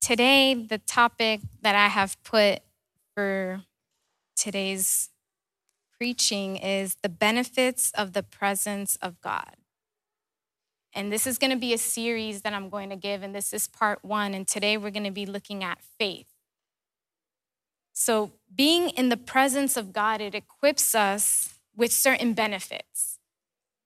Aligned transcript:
today, 0.00 0.54
the 0.54 0.78
topic 0.78 1.40
that 1.62 1.74
I 1.74 1.88
have 1.88 2.22
put 2.22 2.60
for 3.14 3.62
today's 4.36 5.10
preaching 5.96 6.56
is 6.56 6.96
the 7.02 7.08
benefits 7.08 7.92
of 7.92 8.12
the 8.12 8.22
presence 8.22 8.96
of 8.96 9.20
God. 9.20 9.56
And 10.92 11.12
this 11.12 11.26
is 11.26 11.38
going 11.38 11.50
to 11.50 11.56
be 11.56 11.72
a 11.72 11.78
series 11.78 12.42
that 12.42 12.52
I'm 12.52 12.68
going 12.68 12.90
to 12.90 12.96
give, 12.96 13.22
and 13.22 13.34
this 13.34 13.52
is 13.52 13.68
part 13.68 14.04
one. 14.04 14.34
And 14.34 14.48
today 14.48 14.76
we're 14.76 14.90
going 14.90 15.04
to 15.04 15.10
be 15.10 15.26
looking 15.26 15.62
at 15.62 15.78
faith. 15.98 16.26
So, 17.92 18.32
being 18.54 18.90
in 18.90 19.08
the 19.08 19.16
presence 19.16 19.76
of 19.76 19.92
God, 19.92 20.20
it 20.20 20.34
equips 20.34 20.94
us 20.94 21.54
with 21.76 21.92
certain 21.92 22.32
benefits. 22.32 23.18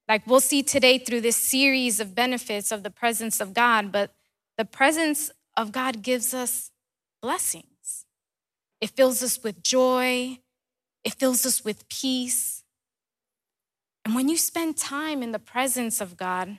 Like 0.09 0.27
we'll 0.27 0.41
see 0.41 0.63
today 0.63 0.99
through 0.99 1.23
this 1.23 1.37
series 1.37 2.01
of 2.01 2.15
benefits 2.15 2.71
of 2.71 2.83
the 2.83 2.91
presence 2.91 3.41
of 3.41 3.55
God, 3.55 3.91
but 3.91 4.15
the 4.57 4.65
presence 4.65 5.31
of 5.57 5.73
God 5.73 6.03
gives 6.03 6.35
us 6.35 6.71
blessings. 7.23 8.07
It 8.81 8.91
fills 8.91 9.23
us 9.23 9.43
with 9.43 9.63
joy, 9.63 10.39
it 11.05 11.15
fills 11.15 11.47
us 11.47 11.65
with 11.65 11.89
peace. 11.89 12.63
And 14.05 14.15
when 14.15 14.29
you 14.29 14.37
spend 14.37 14.77
time 14.77 15.23
in 15.23 15.33
the 15.33 15.39
presence 15.39 16.01
of 16.01 16.17
God, 16.17 16.59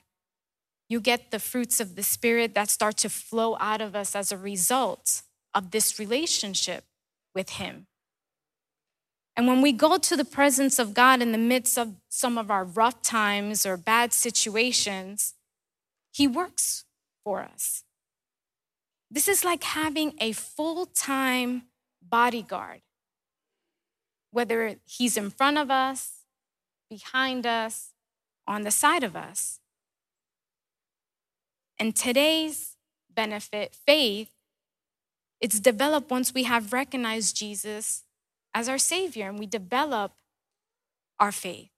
you 0.89 0.99
get 0.99 1.31
the 1.31 1.39
fruits 1.39 1.79
of 1.79 1.95
the 1.95 2.03
Spirit 2.03 2.53
that 2.55 2.69
start 2.69 2.97
to 2.97 3.09
flow 3.09 3.57
out 3.59 3.81
of 3.81 3.95
us 3.95 4.15
as 4.15 4.31
a 4.31 4.37
result 4.37 5.23
of 5.53 5.71
this 5.71 5.99
relationship 5.99 6.85
with 7.33 7.51
Him. 7.51 7.87
And 9.35 9.47
when 9.47 9.61
we 9.61 9.71
go 9.71 9.97
to 9.97 10.15
the 10.15 10.25
presence 10.25 10.79
of 10.79 10.93
God 10.93 11.21
in 11.21 11.31
the 11.31 11.37
midst 11.37 11.77
of 11.77 11.95
some 12.09 12.37
of 12.37 12.49
our 12.49 12.63
rough 12.63 13.01
times 13.01 13.65
or 13.65 13.77
bad 13.77 14.13
situations, 14.13 15.33
He 16.11 16.27
works 16.27 16.85
for 17.23 17.41
us. 17.41 17.83
This 19.09 19.27
is 19.27 19.43
like 19.45 19.63
having 19.63 20.13
a 20.19 20.31
full 20.31 20.85
time 20.87 21.63
bodyguard, 22.01 22.81
whether 24.31 24.75
He's 24.85 25.17
in 25.17 25.29
front 25.29 25.57
of 25.57 25.69
us, 25.69 26.25
behind 26.89 27.45
us, 27.45 27.91
on 28.47 28.63
the 28.63 28.71
side 28.71 29.03
of 29.03 29.15
us. 29.15 29.59
And 31.77 31.95
today's 31.95 32.77
benefit, 33.13 33.75
faith, 33.85 34.29
it's 35.41 35.59
developed 35.59 36.09
once 36.09 36.33
we 36.33 36.43
have 36.43 36.73
recognized 36.73 37.35
Jesus 37.35 38.03
as 38.53 38.69
our 38.69 38.77
Savior 38.77 39.29
and 39.29 39.37
we 39.37 39.45
develop 39.45 40.13
our 41.19 41.31
faith. 41.31 41.69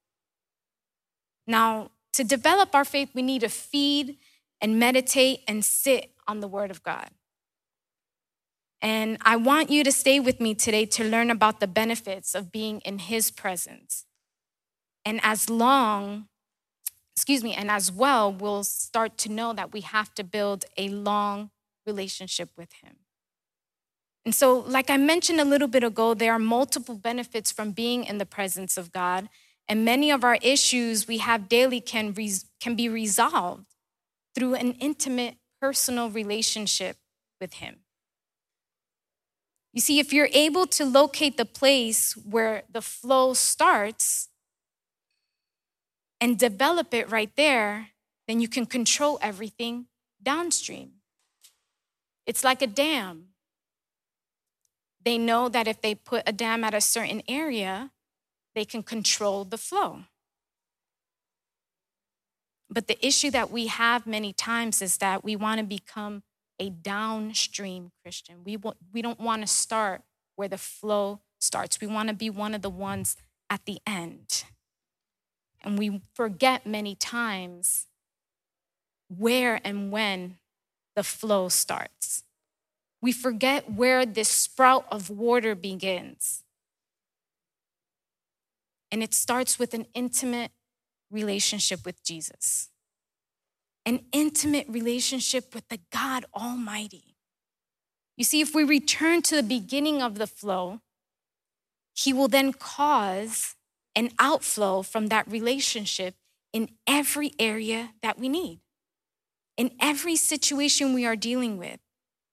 Now, 1.47 1.91
to 2.13 2.23
develop 2.23 2.73
our 2.75 2.85
faith, 2.85 3.09
we 3.13 3.21
need 3.21 3.41
to 3.41 3.49
feed 3.49 4.17
and 4.61 4.79
meditate 4.79 5.41
and 5.47 5.63
sit 5.63 6.11
on 6.27 6.39
the 6.39 6.47
Word 6.47 6.71
of 6.71 6.83
God. 6.83 7.09
And 8.81 9.17
I 9.21 9.35
want 9.35 9.69
you 9.69 9.83
to 9.83 9.91
stay 9.91 10.19
with 10.19 10.39
me 10.39 10.53
today 10.53 10.85
to 10.85 11.03
learn 11.03 11.31
about 11.31 11.59
the 11.59 11.67
benefits 11.67 12.35
of 12.35 12.51
being 12.51 12.79
in 12.81 12.99
His 12.99 13.31
presence. 13.31 14.05
And 15.03 15.19
as 15.23 15.49
long, 15.49 16.27
excuse 17.15 17.43
me, 17.43 17.53
and 17.53 17.71
as 17.71 17.91
well, 17.91 18.31
we'll 18.31 18.63
start 18.63 19.17
to 19.19 19.31
know 19.31 19.53
that 19.53 19.73
we 19.73 19.81
have 19.81 20.13
to 20.15 20.23
build 20.23 20.65
a 20.77 20.89
long 20.89 21.49
relationship 21.85 22.49
with 22.57 22.73
Him. 22.83 22.97
And 24.25 24.35
so, 24.35 24.59
like 24.59 24.89
I 24.89 24.97
mentioned 24.97 25.39
a 25.39 25.45
little 25.45 25.69
bit 25.69 25.83
ago, 25.83 26.13
there 26.13 26.33
are 26.33 26.39
multiple 26.39 26.95
benefits 26.95 27.51
from 27.51 27.71
being 27.71 28.03
in 28.03 28.17
the 28.17 28.25
presence 28.25 28.77
of 28.77 28.91
God. 28.91 29.29
And 29.69 29.83
many 29.85 30.11
of 30.11 30.23
our 30.23 30.37
issues 30.41 31.07
we 31.07 31.17
have 31.19 31.49
daily 31.49 31.81
can, 31.81 32.13
res- 32.13 32.45
can 32.59 32.75
be 32.75 32.89
resolved 32.89 33.65
through 34.35 34.55
an 34.55 34.73
intimate, 34.73 35.37
personal 35.59 36.09
relationship 36.09 36.97
with 37.39 37.55
Him. 37.55 37.77
You 39.73 39.81
see, 39.81 39.99
if 39.99 40.11
you're 40.11 40.29
able 40.33 40.65
to 40.67 40.85
locate 40.85 41.37
the 41.37 41.45
place 41.45 42.13
where 42.17 42.63
the 42.71 42.81
flow 42.81 43.33
starts 43.33 44.29
and 46.19 46.37
develop 46.37 46.93
it 46.93 47.11
right 47.11 47.31
there, 47.35 47.89
then 48.27 48.39
you 48.39 48.47
can 48.47 48.65
control 48.65 49.19
everything 49.21 49.85
downstream. 50.21 50.93
It's 52.25 52.43
like 52.43 52.61
a 52.61 52.67
dam. 52.67 53.29
They 55.03 55.17
know 55.17 55.47
that 55.47 55.67
if 55.67 55.81
they 55.81 55.95
put 55.95 56.23
a 56.25 56.33
dam 56.33 56.63
at 56.63 56.73
a 56.73 56.81
certain 56.81 57.21
area, 57.27 57.91
they 58.55 58.65
can 58.65 58.83
control 58.83 59.45
the 59.45 59.57
flow. 59.57 60.03
But 62.69 62.87
the 62.87 63.05
issue 63.05 63.31
that 63.31 63.49
we 63.49 63.67
have 63.67 64.05
many 64.05 64.33
times 64.33 64.81
is 64.81 64.97
that 64.97 65.23
we 65.23 65.35
want 65.35 65.59
to 65.59 65.65
become 65.65 66.23
a 66.59 66.69
downstream 66.69 67.91
Christian. 68.03 68.43
We, 68.43 68.57
we 68.93 69.01
don't 69.01 69.19
want 69.19 69.41
to 69.41 69.47
start 69.47 70.01
where 70.35 70.47
the 70.47 70.57
flow 70.57 71.21
starts. 71.39 71.79
We 71.79 71.87
want 71.87 72.09
to 72.09 72.15
be 72.15 72.29
one 72.29 72.53
of 72.53 72.61
the 72.61 72.69
ones 72.69 73.15
at 73.49 73.65
the 73.65 73.79
end. 73.85 74.43
And 75.63 75.77
we 75.77 76.01
forget 76.13 76.65
many 76.65 76.95
times 76.95 77.87
where 79.09 79.59
and 79.63 79.91
when 79.91 80.37
the 80.95 81.03
flow 81.03 81.49
starts. 81.49 82.23
We 83.01 83.11
forget 83.11 83.71
where 83.71 84.05
this 84.05 84.29
sprout 84.29 84.85
of 84.91 85.09
water 85.09 85.55
begins. 85.55 86.43
And 88.91 89.03
it 89.03 89.13
starts 89.13 89.59
with 89.59 89.73
an 89.73 89.85
intimate 89.93 90.51
relationship 91.11 91.85
with 91.85 92.03
Jesus, 92.03 92.69
an 93.87 94.01
intimate 94.11 94.67
relationship 94.67 95.55
with 95.55 95.65
the 95.69 95.79
God 95.93 96.25
Almighty. 96.35 97.15
You 98.17 98.25
see, 98.25 98.41
if 98.41 98.53
we 98.53 98.65
return 98.65 99.21
to 99.21 99.35
the 99.37 99.41
beginning 99.41 100.01
of 100.01 100.17
the 100.17 100.27
flow, 100.27 100.81
He 101.93 102.11
will 102.11 102.27
then 102.27 102.51
cause 102.51 103.55
an 103.95 104.09
outflow 104.19 104.81
from 104.81 105.07
that 105.07 105.25
relationship 105.31 106.15
in 106.51 106.67
every 106.85 107.31
area 107.39 107.91
that 108.01 108.19
we 108.19 108.27
need, 108.27 108.59
in 109.55 109.71
every 109.79 110.17
situation 110.17 110.93
we 110.93 111.05
are 111.05 111.15
dealing 111.15 111.57
with. 111.57 111.79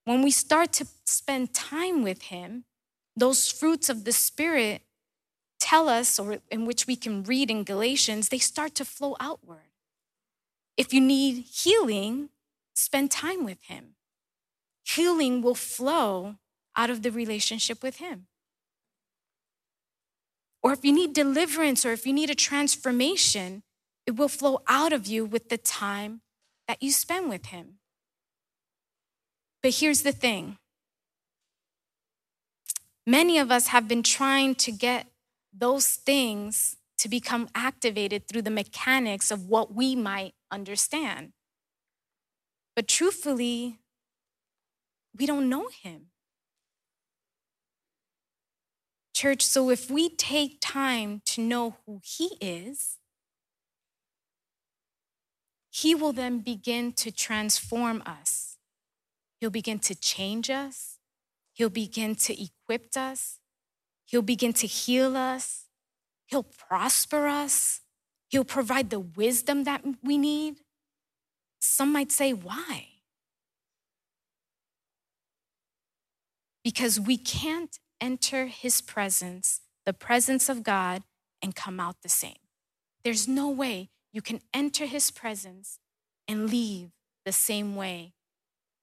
When 0.06 0.22
we 0.22 0.32
start 0.32 0.72
to 0.72 0.88
spend 1.04 1.54
time 1.54 2.02
with 2.02 2.22
Him, 2.22 2.64
those 3.16 3.48
fruits 3.48 3.88
of 3.88 4.02
the 4.04 4.12
Spirit 4.12 4.82
tell 5.60 5.88
us, 5.88 6.18
or 6.18 6.38
in 6.50 6.66
which 6.66 6.88
we 6.88 6.96
can 6.96 7.22
read 7.22 7.48
in 7.48 7.62
Galatians, 7.62 8.30
they 8.30 8.38
start 8.38 8.74
to 8.74 8.84
flow 8.84 9.14
outward. 9.20 9.70
If 10.76 10.92
you 10.92 11.00
need 11.00 11.44
healing, 11.44 12.30
spend 12.74 13.10
time 13.10 13.44
with 13.44 13.58
Him. 13.62 13.94
Healing 14.84 15.40
will 15.42 15.54
flow 15.54 16.36
out 16.76 16.90
of 16.90 17.02
the 17.02 17.10
relationship 17.10 17.82
with 17.82 17.96
Him. 17.96 18.26
Or 20.62 20.72
if 20.72 20.84
you 20.84 20.92
need 20.92 21.12
deliverance 21.12 21.84
or 21.84 21.92
if 21.92 22.06
you 22.06 22.12
need 22.12 22.30
a 22.30 22.34
transformation, 22.34 23.62
it 24.06 24.16
will 24.16 24.28
flow 24.28 24.62
out 24.66 24.92
of 24.92 25.06
you 25.06 25.24
with 25.24 25.48
the 25.48 25.58
time 25.58 26.22
that 26.66 26.82
you 26.82 26.90
spend 26.90 27.28
with 27.28 27.46
Him. 27.46 27.78
But 29.62 29.76
here's 29.76 30.02
the 30.02 30.12
thing 30.12 30.58
many 33.06 33.38
of 33.38 33.50
us 33.50 33.68
have 33.68 33.86
been 33.86 34.02
trying 34.02 34.54
to 34.56 34.72
get 34.72 35.06
those 35.52 35.86
things 35.86 36.76
to 36.98 37.08
become 37.08 37.48
activated 37.54 38.26
through 38.26 38.42
the 38.42 38.50
mechanics 38.50 39.30
of 39.30 39.48
what 39.48 39.74
we 39.74 39.94
might 39.94 40.34
understand. 40.54 41.32
But 42.76 42.88
truthfully, 42.88 43.80
we 45.16 45.26
don't 45.26 45.48
know 45.48 45.68
him. 45.68 46.06
Church, 49.14 49.42
so 49.42 49.70
if 49.70 49.90
we 49.90 50.08
take 50.08 50.58
time 50.60 51.22
to 51.26 51.40
know 51.40 51.76
who 51.86 52.00
he 52.02 52.36
is, 52.40 52.98
he 55.70 55.94
will 55.94 56.12
then 56.12 56.38
begin 56.40 56.92
to 56.92 57.10
transform 57.10 58.02
us. 58.06 58.58
He'll 59.40 59.50
begin 59.50 59.78
to 59.80 59.94
change 59.94 60.50
us. 60.50 60.98
He'll 61.52 61.70
begin 61.70 62.14
to 62.16 62.32
equip 62.40 62.96
us. 62.96 63.38
He'll 64.04 64.22
begin 64.22 64.52
to 64.54 64.66
heal 64.66 65.16
us. 65.16 65.66
He'll 66.26 66.44
prosper 66.44 67.26
us. 67.26 67.80
He'll 68.28 68.44
provide 68.44 68.90
the 68.90 69.00
wisdom 69.00 69.64
that 69.64 69.84
we 70.02 70.18
need. 70.18 70.56
Some 71.60 71.92
might 71.92 72.10
say, 72.10 72.32
why? 72.32 72.88
Because 76.62 76.98
we 76.98 77.16
can't 77.16 77.78
enter 78.00 78.46
his 78.46 78.80
presence, 78.80 79.60
the 79.86 79.92
presence 79.92 80.48
of 80.48 80.62
God, 80.62 81.02
and 81.42 81.54
come 81.54 81.78
out 81.78 81.96
the 82.02 82.08
same. 82.08 82.36
There's 83.04 83.28
no 83.28 83.50
way 83.50 83.90
you 84.12 84.22
can 84.22 84.40
enter 84.52 84.86
his 84.86 85.10
presence 85.10 85.78
and 86.26 86.50
leave 86.50 86.90
the 87.24 87.32
same 87.32 87.76
way 87.76 88.14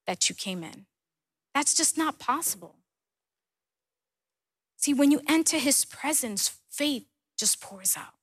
that 0.05 0.29
you 0.29 0.35
came 0.35 0.63
in. 0.63 0.85
That's 1.55 1.73
just 1.73 1.97
not 1.97 2.19
possible. 2.19 2.75
See, 4.77 4.93
when 4.93 5.11
you 5.11 5.21
enter 5.27 5.57
his 5.57 5.85
presence, 5.85 6.57
faith 6.69 7.05
just 7.37 7.61
pours 7.61 7.95
out. 7.97 8.13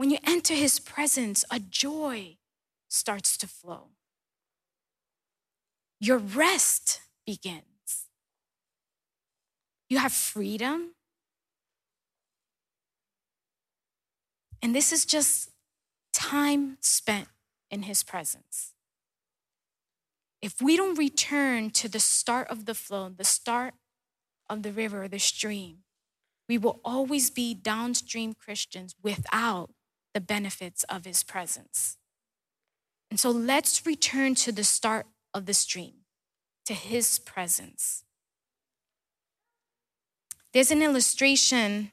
When 0.00 0.08
you 0.08 0.16
enter 0.26 0.54
his 0.54 0.78
presence, 0.80 1.44
a 1.50 1.60
joy 1.60 2.38
starts 2.88 3.36
to 3.36 3.46
flow. 3.46 3.88
Your 6.00 6.16
rest 6.16 7.02
begins. 7.26 8.06
You 9.90 9.98
have 9.98 10.12
freedom. 10.12 10.92
And 14.62 14.74
this 14.74 14.90
is 14.90 15.04
just 15.04 15.50
time 16.14 16.78
spent 16.80 17.28
in 17.70 17.82
his 17.82 18.02
presence. 18.02 18.72
If 20.40 20.62
we 20.62 20.78
don't 20.78 20.96
return 20.96 21.68
to 21.72 21.90
the 21.90 22.00
start 22.00 22.48
of 22.48 22.64
the 22.64 22.72
flow, 22.72 23.10
the 23.10 23.24
start 23.24 23.74
of 24.48 24.62
the 24.62 24.72
river, 24.72 25.08
the 25.08 25.18
stream, 25.18 25.80
we 26.48 26.56
will 26.56 26.80
always 26.86 27.28
be 27.28 27.52
downstream 27.52 28.32
Christians 28.32 28.94
without 29.02 29.72
the 30.14 30.20
benefits 30.20 30.84
of 30.84 31.04
his 31.04 31.22
presence. 31.22 31.96
And 33.10 33.18
so 33.18 33.30
let's 33.30 33.84
return 33.86 34.34
to 34.36 34.52
the 34.52 34.64
start 34.64 35.06
of 35.34 35.46
this 35.46 35.64
dream, 35.64 36.04
to 36.66 36.74
his 36.74 37.18
presence. 37.18 38.04
There's 40.52 40.70
an 40.70 40.82
illustration 40.82 41.92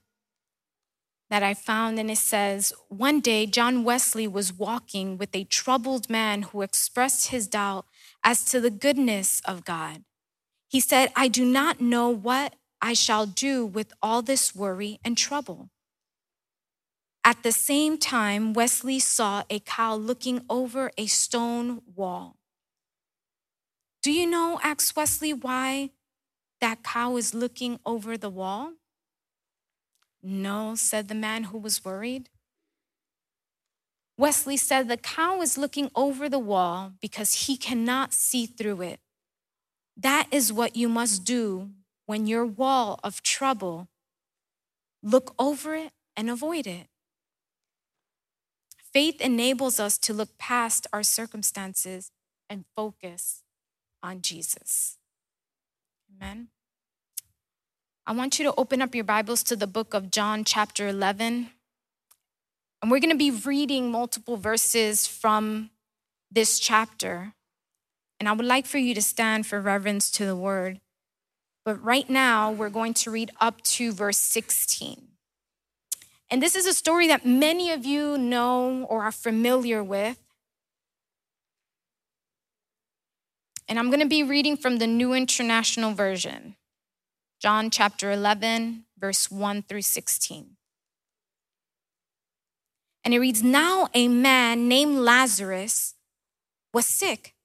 that 1.29 1.43
I 1.43 1.53
found, 1.53 1.99
and 1.99 2.09
it 2.09 2.17
says 2.17 2.73
One 2.89 3.19
day, 3.19 3.45
John 3.45 3.83
Wesley 3.83 4.27
was 4.27 4.53
walking 4.53 5.17
with 5.17 5.35
a 5.35 5.43
troubled 5.43 6.09
man 6.09 6.43
who 6.43 6.61
expressed 6.61 7.27
his 7.27 7.47
doubt 7.47 7.85
as 8.23 8.45
to 8.45 8.59
the 8.59 8.71
goodness 8.71 9.41
of 9.45 9.65
God. 9.65 10.03
He 10.69 10.79
said, 10.79 11.11
I 11.15 11.27
do 11.27 11.45
not 11.45 11.81
know 11.81 12.09
what 12.09 12.55
I 12.81 12.93
shall 12.93 13.25
do 13.25 13.65
with 13.65 13.93
all 14.01 14.21
this 14.21 14.55
worry 14.55 14.99
and 15.03 15.17
trouble. 15.17 15.69
At 17.27 17.43
the 17.43 17.51
same 17.51 17.97
time, 17.97 18.53
Wesley 18.53 18.99
saw 18.99 19.43
a 19.49 19.59
cow 19.59 19.95
looking 19.97 20.45
over 20.49 20.91
a 20.97 21.07
stone 21.07 21.81
wall. 21.93 22.37
Do 24.01 24.13
you 24.13 24.25
know, 24.25 24.61
asked 24.63 24.95
Wesley, 24.95 25.33
why 25.33 25.89
that 26.61 26.83
cow 26.83 27.17
is 27.17 27.33
looking 27.33 27.81
over 27.85 28.15
the 28.15 28.29
wall? 28.29 28.75
No, 30.23 30.75
said 30.75 31.09
the 31.09 31.15
man 31.15 31.43
who 31.51 31.57
was 31.57 31.83
worried. 31.83 32.29
Wesley 34.17 34.55
said 34.55 34.87
the 34.87 34.95
cow 34.95 35.41
is 35.41 35.57
looking 35.57 35.91
over 35.95 36.29
the 36.29 36.39
wall 36.39 36.93
because 37.01 37.47
he 37.47 37.57
cannot 37.57 38.13
see 38.13 38.45
through 38.45 38.83
it. 38.83 39.01
That 39.97 40.27
is 40.31 40.53
what 40.53 40.77
you 40.77 40.87
must 40.87 41.25
do 41.25 41.71
when 42.05 42.25
your 42.25 42.45
wall 42.45 43.01
of 43.03 43.21
trouble. 43.21 43.89
Look 45.03 45.35
over 45.37 45.75
it 45.75 45.91
and 46.15 46.29
avoid 46.29 46.65
it. 46.65 46.87
Faith 48.97 49.21
enables 49.21 49.79
us 49.79 49.95
to 49.95 50.11
look 50.11 50.39
past 50.39 50.87
our 50.91 51.03
circumstances 51.03 52.09
and 52.49 52.65
focus 52.75 53.43
on 54.01 54.23
Jesus. 54.23 54.97
Amen. 56.09 56.47
I 58.07 58.13
want 58.13 58.39
you 58.39 58.45
to 58.45 58.55
open 58.57 58.81
up 58.81 58.95
your 58.95 59.03
Bibles 59.03 59.43
to 59.43 59.55
the 59.55 59.67
book 59.67 59.93
of 59.93 60.09
John, 60.09 60.43
chapter 60.43 60.87
11. 60.87 61.51
And 62.81 62.89
we're 62.89 62.99
going 62.99 63.11
to 63.11 63.15
be 63.15 63.29
reading 63.29 63.91
multiple 63.91 64.35
verses 64.35 65.05
from 65.05 65.69
this 66.31 66.57
chapter. 66.57 67.33
And 68.19 68.27
I 68.27 68.31
would 68.31 68.47
like 68.47 68.65
for 68.65 68.79
you 68.79 68.95
to 68.95 69.01
stand 69.03 69.45
for 69.45 69.61
reverence 69.61 70.09
to 70.09 70.25
the 70.25 70.35
word. 70.35 70.81
But 71.63 71.79
right 71.83 72.09
now, 72.09 72.51
we're 72.51 72.71
going 72.71 72.95
to 72.95 73.11
read 73.11 73.29
up 73.39 73.61
to 73.61 73.91
verse 73.91 74.17
16. 74.17 75.09
And 76.29 76.41
this 76.41 76.55
is 76.55 76.65
a 76.65 76.73
story 76.73 77.07
that 77.07 77.25
many 77.25 77.71
of 77.71 77.85
you 77.85 78.17
know 78.17 78.85
or 78.89 79.03
are 79.03 79.11
familiar 79.11 79.83
with. 79.83 80.19
And 83.69 83.79
I'm 83.79 83.87
going 83.87 84.01
to 84.01 84.07
be 84.07 84.23
reading 84.23 84.57
from 84.57 84.77
the 84.77 84.87
New 84.87 85.13
International 85.13 85.93
Version. 85.93 86.55
John 87.39 87.69
chapter 87.69 88.11
11, 88.11 88.85
verse 88.97 89.29
1 89.29 89.63
through 89.63 89.83
16. 89.83 90.57
And 93.03 93.13
it 93.13 93.19
reads 93.19 93.43
Now 93.43 93.87
a 93.93 94.07
man 94.07 94.67
named 94.67 94.97
Lazarus 94.97 95.95
was 96.73 96.85
sick. 96.85 97.35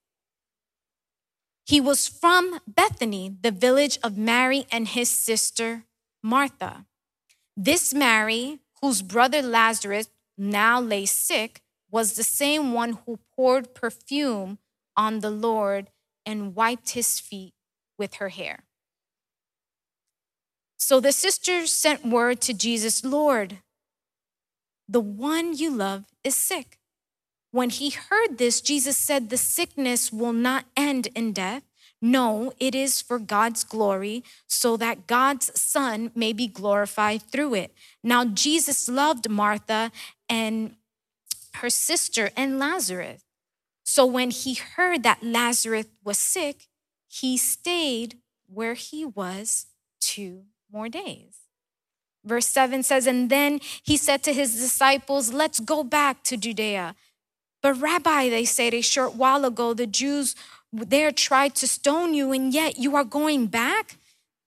He 1.65 1.81
was 1.81 2.09
from 2.09 2.59
Bethany, 2.67 3.37
the 3.41 3.53
village 3.53 3.99
of 4.03 4.17
Mary 4.17 4.67
and 4.73 4.89
his 4.89 5.09
sister 5.09 5.85
Martha. 6.23 6.87
This 7.57 7.95
Mary, 7.95 8.59
whose 8.83 9.01
brother 9.01 9.41
Lazarus 9.41 10.11
now 10.37 10.81
lay 10.81 11.07
sick, 11.07 11.63
was 11.91 12.15
the 12.15 12.25
same 12.25 12.73
one 12.73 12.99
who 13.07 13.19
poured 13.37 13.75
perfume 13.75 14.59
on 14.97 15.21
the 15.21 15.31
Lord 15.31 15.91
and 16.27 16.55
wiped 16.55 16.91
his 16.91 17.21
feet 17.21 17.55
with 17.99 18.15
her 18.15 18.31
hair. 18.31 18.65
So 20.77 21.01
the 21.01 21.13
sisters 21.13 21.73
sent 21.73 22.05
word 22.05 22.41
to 22.43 22.53
Jesus, 22.53 23.05
Lord, 23.05 23.59
the 24.89 25.01
one 25.01 25.57
you 25.57 25.71
love 25.71 26.05
is 26.25 26.35
sick. 26.35 26.79
When 27.53 27.71
he 27.71 27.91
heard 27.91 28.39
this, 28.39 28.61
Jesus 28.61 28.97
said, 28.97 29.31
The 29.31 29.37
sickness 29.37 30.13
will 30.13 30.33
not 30.33 30.65
end 30.77 31.09
in 31.15 31.33
death. 31.33 31.63
No, 32.05 32.53
it 32.59 32.75
is 32.75 33.01
for 33.01 33.21
God's 33.21 33.63
glory, 33.63 34.25
so 34.49 34.77
that 34.77 35.07
God's 35.07 35.59
Son 35.59 36.11
may 36.17 36.33
be 36.33 36.49
glorified 36.49 37.23
through 37.23 37.55
it. 37.55 37.73
Now, 38.03 38.25
Jesus 38.25 38.89
loved 38.89 39.31
Martha 39.31 39.93
and 40.29 40.75
her 41.55 41.71
sister 41.71 42.31
and 42.37 42.59
Lazarus. 42.59 43.23
So 43.85 44.05
when 44.05 44.33
he 44.33 44.55
heard 44.55 45.05
that 45.05 45.23
Lazarus 45.23 45.87
was 46.03 46.19
sick, 46.19 46.67
he 47.07 47.37
stayed 47.37 48.19
where 48.49 48.75
he 48.75 49.05
was 49.05 49.67
two 50.01 50.43
more 50.73 50.89
days. 50.89 51.37
Verse 52.25 52.47
7 52.47 52.83
says, 52.83 53.07
And 53.07 53.31
then 53.31 53.61
he 53.83 53.97
said 53.97 54.23
to 54.25 54.33
his 54.33 54.55
disciples, 54.55 55.33
Let's 55.33 55.61
go 55.61 55.85
back 55.85 56.25
to 56.25 56.37
Judea. 56.37 56.97
But, 57.63 57.75
Rabbi, 57.75 58.29
they 58.29 58.45
said 58.45 58.75
a 58.75 58.81
short 58.81 59.15
while 59.15 59.45
ago, 59.45 59.73
the 59.73 59.87
Jews 59.87 60.35
there 60.73 61.13
tried 61.13 61.55
to 61.57 61.69
stone 61.69 62.15
you, 62.15 62.33
and 62.33 62.53
yet 62.53 62.79
you 62.79 62.97
are 62.97 63.05
going 63.05 63.47
back? 63.47 63.99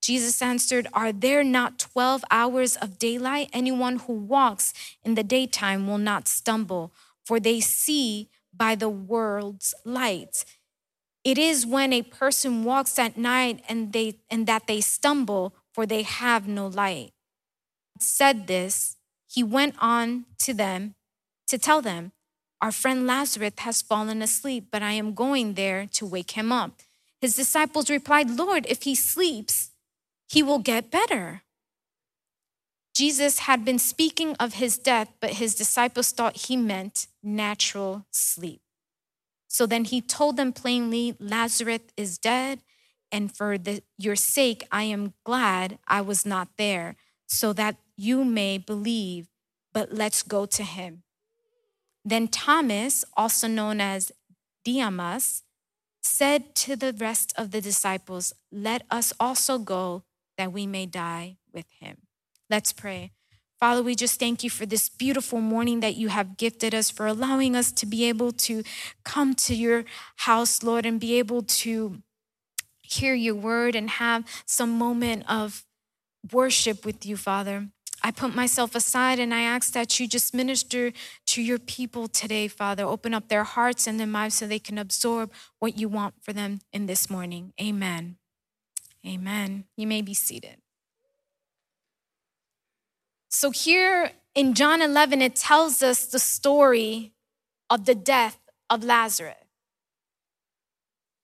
Jesus 0.02 0.40
answered, 0.42 0.86
Are 0.92 1.12
there 1.12 1.42
not 1.42 1.78
12 1.78 2.24
hours 2.30 2.76
of 2.76 2.98
daylight? 2.98 3.50
Anyone 3.52 3.98
who 4.00 4.12
walks 4.12 4.72
in 5.04 5.14
the 5.14 5.24
daytime 5.24 5.86
will 5.86 5.98
not 5.98 6.28
stumble, 6.28 6.92
for 7.24 7.40
they 7.40 7.60
see 7.60 8.28
by 8.54 8.74
the 8.74 8.88
world's 8.88 9.74
light. 9.84 10.44
It 11.24 11.38
is 11.38 11.66
when 11.66 11.92
a 11.92 12.02
person 12.02 12.62
walks 12.62 12.98
at 13.00 13.18
night 13.18 13.64
and 13.68 13.92
they 13.92 14.20
and 14.30 14.46
that 14.46 14.68
they 14.68 14.80
stumble, 14.80 15.54
for 15.74 15.86
they 15.86 16.02
have 16.02 16.46
no 16.46 16.68
light. 16.68 17.10
Said 17.98 18.46
this, 18.46 18.96
he 19.26 19.42
went 19.42 19.74
on 19.80 20.26
to 20.38 20.54
them 20.54 20.94
to 21.48 21.58
tell 21.58 21.82
them, 21.82 22.12
Our 22.60 22.72
friend 22.72 23.06
Lazarus 23.06 23.52
has 23.58 23.82
fallen 23.82 24.22
asleep, 24.22 24.68
but 24.70 24.82
I 24.82 24.92
am 24.92 25.14
going 25.14 25.54
there 25.54 25.86
to 25.92 26.06
wake 26.06 26.32
him 26.32 26.52
up. 26.52 26.80
His 27.20 27.36
disciples 27.36 27.90
replied, 27.90 28.30
Lord, 28.30 28.66
if 28.68 28.82
he 28.82 28.94
sleeps, 28.94 29.70
he 30.28 30.42
will 30.42 30.58
get 30.58 30.90
better. 30.90 31.42
Jesus 32.94 33.40
had 33.40 33.64
been 33.64 33.78
speaking 33.78 34.34
of 34.40 34.54
his 34.54 34.78
death, 34.78 35.12
but 35.20 35.34
his 35.34 35.54
disciples 35.54 36.12
thought 36.12 36.48
he 36.48 36.56
meant 36.56 37.08
natural 37.22 38.06
sleep. 38.10 38.62
So 39.48 39.66
then 39.66 39.84
he 39.84 40.00
told 40.00 40.36
them 40.36 40.52
plainly, 40.52 41.14
Lazarus 41.20 41.80
is 41.96 42.18
dead 42.18 42.60
and 43.12 43.34
for 43.34 43.56
the, 43.56 43.82
your 43.98 44.16
sake, 44.16 44.66
I 44.72 44.84
am 44.84 45.14
glad 45.24 45.78
I 45.86 46.00
was 46.00 46.26
not 46.26 46.48
there, 46.58 46.96
so 47.26 47.52
that 47.52 47.76
you 47.96 48.24
may 48.24 48.58
believe. 48.58 49.28
But 49.72 49.92
let's 49.92 50.22
go 50.22 50.46
to 50.46 50.62
him. 50.62 51.02
Then 52.06 52.28
Thomas, 52.28 53.04
also 53.16 53.48
known 53.48 53.80
as 53.80 54.12
Didymus, 54.64 55.42
said 56.00 56.54
to 56.54 56.76
the 56.76 56.92
rest 56.92 57.34
of 57.36 57.50
the 57.50 57.60
disciples, 57.60 58.32
Let 58.52 58.82
us 58.92 59.12
also 59.18 59.58
go 59.58 60.04
that 60.38 60.52
we 60.52 60.68
may 60.68 60.86
die 60.86 61.38
with 61.52 61.66
him. 61.80 61.96
Let's 62.48 62.72
pray. 62.72 63.10
Father, 63.58 63.82
we 63.82 63.96
just 63.96 64.20
thank 64.20 64.44
you 64.44 64.50
for 64.50 64.66
this 64.66 64.88
beautiful 64.88 65.40
morning 65.40 65.80
that 65.80 65.96
you 65.96 66.08
have 66.08 66.36
gifted 66.36 66.76
us, 66.76 66.90
for 66.90 67.08
allowing 67.08 67.56
us 67.56 67.72
to 67.72 67.86
be 67.86 68.04
able 68.04 68.30
to 68.30 68.62
come 69.04 69.34
to 69.34 69.54
your 69.56 69.84
house, 70.18 70.62
Lord, 70.62 70.86
and 70.86 71.00
be 71.00 71.18
able 71.18 71.42
to 71.42 72.02
hear 72.82 73.14
your 73.14 73.34
word 73.34 73.74
and 73.74 73.90
have 73.90 74.24
some 74.46 74.70
moment 74.78 75.24
of 75.28 75.64
worship 76.30 76.84
with 76.84 77.04
you, 77.04 77.16
Father. 77.16 77.70
I 78.06 78.12
put 78.12 78.36
myself 78.36 78.76
aside 78.76 79.18
and 79.18 79.34
I 79.34 79.40
ask 79.40 79.72
that 79.72 79.98
you 79.98 80.06
just 80.06 80.32
minister 80.32 80.92
to 81.26 81.42
your 81.42 81.58
people 81.58 82.06
today, 82.06 82.46
Father. 82.46 82.84
Open 82.84 83.12
up 83.12 83.26
their 83.26 83.42
hearts 83.42 83.88
and 83.88 83.98
their 83.98 84.06
minds 84.06 84.36
so 84.36 84.46
they 84.46 84.60
can 84.60 84.78
absorb 84.78 85.32
what 85.58 85.76
you 85.76 85.88
want 85.88 86.14
for 86.22 86.32
them 86.32 86.60
in 86.72 86.86
this 86.86 87.10
morning. 87.10 87.52
Amen. 87.60 88.18
Amen. 89.04 89.64
You 89.76 89.88
may 89.88 90.02
be 90.02 90.14
seated. 90.14 90.58
So, 93.28 93.50
here 93.50 94.12
in 94.36 94.54
John 94.54 94.82
11, 94.82 95.20
it 95.20 95.34
tells 95.34 95.82
us 95.82 96.06
the 96.06 96.20
story 96.20 97.12
of 97.68 97.86
the 97.86 97.96
death 97.96 98.38
of 98.70 98.84
Lazarus. 98.84 99.45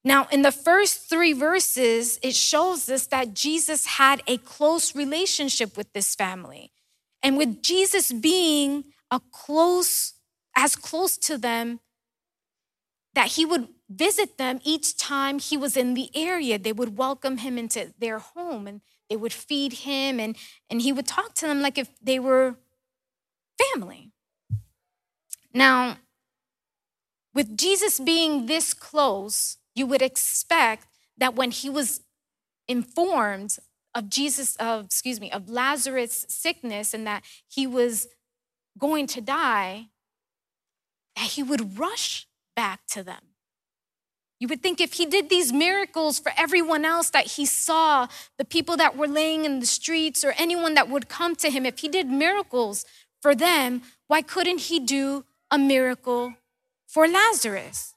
Now, 0.05 0.27
in 0.31 0.41
the 0.41 0.51
first 0.51 1.09
three 1.09 1.31
verses, 1.31 2.19
it 2.21 2.35
shows 2.35 2.89
us 2.89 3.07
that 3.07 3.33
Jesus 3.33 3.85
had 3.85 4.21
a 4.27 4.37
close 4.37 4.95
relationship 4.95 5.77
with 5.77 5.93
this 5.93 6.13
family. 6.13 6.71
And 7.21 7.37
with 7.37 7.63
Jesus 7.63 8.11
being 8.11 8.83
a 9.09 9.21
close, 9.31 10.13
as 10.57 10.75
close 10.75 11.17
to 11.19 11.37
them, 11.37 11.79
that 13.13 13.27
he 13.29 13.45
would 13.45 13.69
visit 13.89 14.37
them 14.37 14.59
each 14.63 14.97
time 14.97 15.39
he 15.39 15.55
was 15.55 15.77
in 15.77 15.93
the 15.93 16.09
area. 16.15 16.59
They 16.59 16.73
would 16.73 16.97
welcome 16.97 17.37
him 17.37 17.57
into 17.57 17.93
their 17.97 18.19
home 18.19 18.67
and 18.67 18.81
they 19.09 19.15
would 19.15 19.31
feed 19.31 19.73
him 19.73 20.19
and, 20.19 20.35
and 20.69 20.81
he 20.81 20.91
would 20.91 21.07
talk 21.07 21.33
to 21.35 21.47
them 21.47 21.61
like 21.61 21.77
if 21.77 21.89
they 22.01 22.19
were 22.19 22.55
family. 23.71 24.11
Now, 25.53 25.97
with 27.33 27.55
Jesus 27.55 27.99
being 27.99 28.47
this 28.47 28.73
close, 28.73 29.57
you 29.75 29.85
would 29.87 30.01
expect 30.01 30.87
that 31.17 31.35
when 31.35 31.51
he 31.51 31.69
was 31.69 32.01
informed 32.67 33.57
of 33.95 34.09
Jesus, 34.09 34.55
of, 34.57 34.85
excuse 34.85 35.19
me, 35.19 35.31
of 35.31 35.49
Lazarus' 35.49 36.25
sickness 36.29 36.93
and 36.93 37.05
that 37.05 37.23
he 37.47 37.67
was 37.67 38.07
going 38.77 39.07
to 39.07 39.21
die, 39.21 39.87
that 41.15 41.31
he 41.31 41.43
would 41.43 41.77
rush 41.77 42.27
back 42.55 42.81
to 42.87 43.03
them. 43.03 43.21
You 44.39 44.47
would 44.47 44.61
think 44.61 44.81
if 44.81 44.93
he 44.93 45.05
did 45.05 45.29
these 45.29 45.53
miracles 45.53 46.19
for 46.19 46.31
everyone 46.35 46.83
else 46.83 47.09
that 47.11 47.27
he 47.27 47.45
saw, 47.45 48.07
the 48.37 48.43
people 48.43 48.75
that 48.77 48.97
were 48.97 49.07
laying 49.07 49.45
in 49.45 49.59
the 49.59 49.65
streets 49.65 50.25
or 50.25 50.33
anyone 50.37 50.73
that 50.73 50.89
would 50.89 51.07
come 51.07 51.35
to 51.37 51.49
him, 51.49 51.65
if 51.65 51.79
he 51.79 51.87
did 51.87 52.07
miracles 52.07 52.83
for 53.21 53.33
them, 53.33 53.83
why 54.07 54.21
couldn't 54.21 54.61
he 54.61 54.79
do 54.79 55.23
a 55.49 55.57
miracle 55.57 56.33
for 56.87 57.07
Lazarus? 57.07 57.92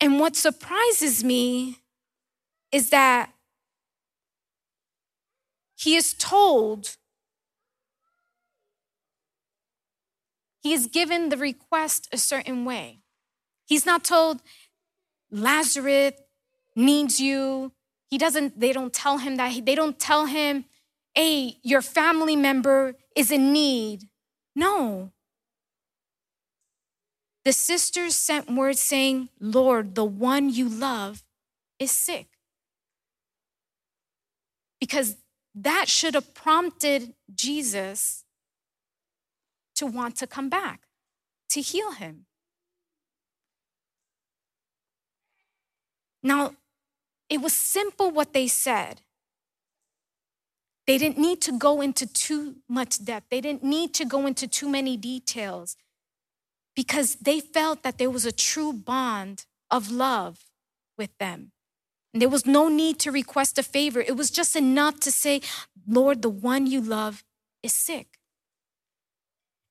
And 0.00 0.20
what 0.20 0.36
surprises 0.36 1.24
me 1.24 1.78
is 2.70 2.90
that 2.90 3.32
he 5.74 5.96
is 5.96 6.14
told, 6.14 6.96
he 10.60 10.72
is 10.72 10.86
given 10.86 11.28
the 11.28 11.36
request 11.36 12.08
a 12.12 12.18
certain 12.18 12.64
way. 12.64 13.00
He's 13.66 13.86
not 13.86 14.04
told, 14.04 14.40
Lazarus 15.30 16.12
needs 16.74 17.20
you. 17.20 17.72
He 18.08 18.18
doesn't, 18.18 18.58
they 18.58 18.72
don't 18.72 18.92
tell 18.92 19.18
him 19.18 19.36
that. 19.36 19.64
They 19.66 19.74
don't 19.74 19.98
tell 19.98 20.26
him, 20.26 20.64
hey, 21.14 21.58
your 21.62 21.82
family 21.82 22.36
member 22.36 22.94
is 23.14 23.30
in 23.30 23.52
need. 23.52 24.08
No. 24.54 25.12
The 27.48 27.54
sisters 27.54 28.14
sent 28.14 28.50
word 28.50 28.76
saying, 28.76 29.30
Lord, 29.40 29.94
the 29.94 30.04
one 30.04 30.50
you 30.50 30.68
love 30.68 31.24
is 31.78 31.90
sick. 31.90 32.26
Because 34.78 35.16
that 35.54 35.88
should 35.88 36.12
have 36.12 36.34
prompted 36.34 37.14
Jesus 37.34 38.26
to 39.76 39.86
want 39.86 40.16
to 40.16 40.26
come 40.26 40.50
back, 40.50 40.82
to 41.48 41.62
heal 41.62 41.92
him. 41.92 42.26
Now, 46.22 46.52
it 47.30 47.40
was 47.40 47.54
simple 47.54 48.10
what 48.10 48.34
they 48.34 48.46
said. 48.46 49.00
They 50.86 50.98
didn't 50.98 51.16
need 51.16 51.40
to 51.40 51.52
go 51.58 51.80
into 51.80 52.06
too 52.06 52.56
much 52.68 53.02
depth. 53.02 53.30
They 53.30 53.40
didn't 53.40 53.64
need 53.64 53.94
to 53.94 54.04
go 54.04 54.26
into 54.26 54.46
too 54.46 54.68
many 54.68 54.98
details 54.98 55.78
because 56.78 57.16
they 57.16 57.40
felt 57.40 57.82
that 57.82 57.98
there 57.98 58.08
was 58.08 58.24
a 58.24 58.30
true 58.30 58.72
bond 58.72 59.46
of 59.68 59.90
love 59.90 60.44
with 60.96 61.10
them. 61.18 61.50
And 62.12 62.22
there 62.22 62.28
was 62.28 62.46
no 62.46 62.68
need 62.68 63.00
to 63.00 63.10
request 63.10 63.58
a 63.58 63.64
favor. 63.64 64.00
It 64.00 64.16
was 64.16 64.30
just 64.30 64.54
enough 64.54 65.00
to 65.00 65.10
say, 65.10 65.40
Lord, 65.88 66.22
the 66.22 66.28
one 66.28 66.68
you 66.68 66.80
love 66.80 67.24
is 67.64 67.74
sick. 67.74 68.20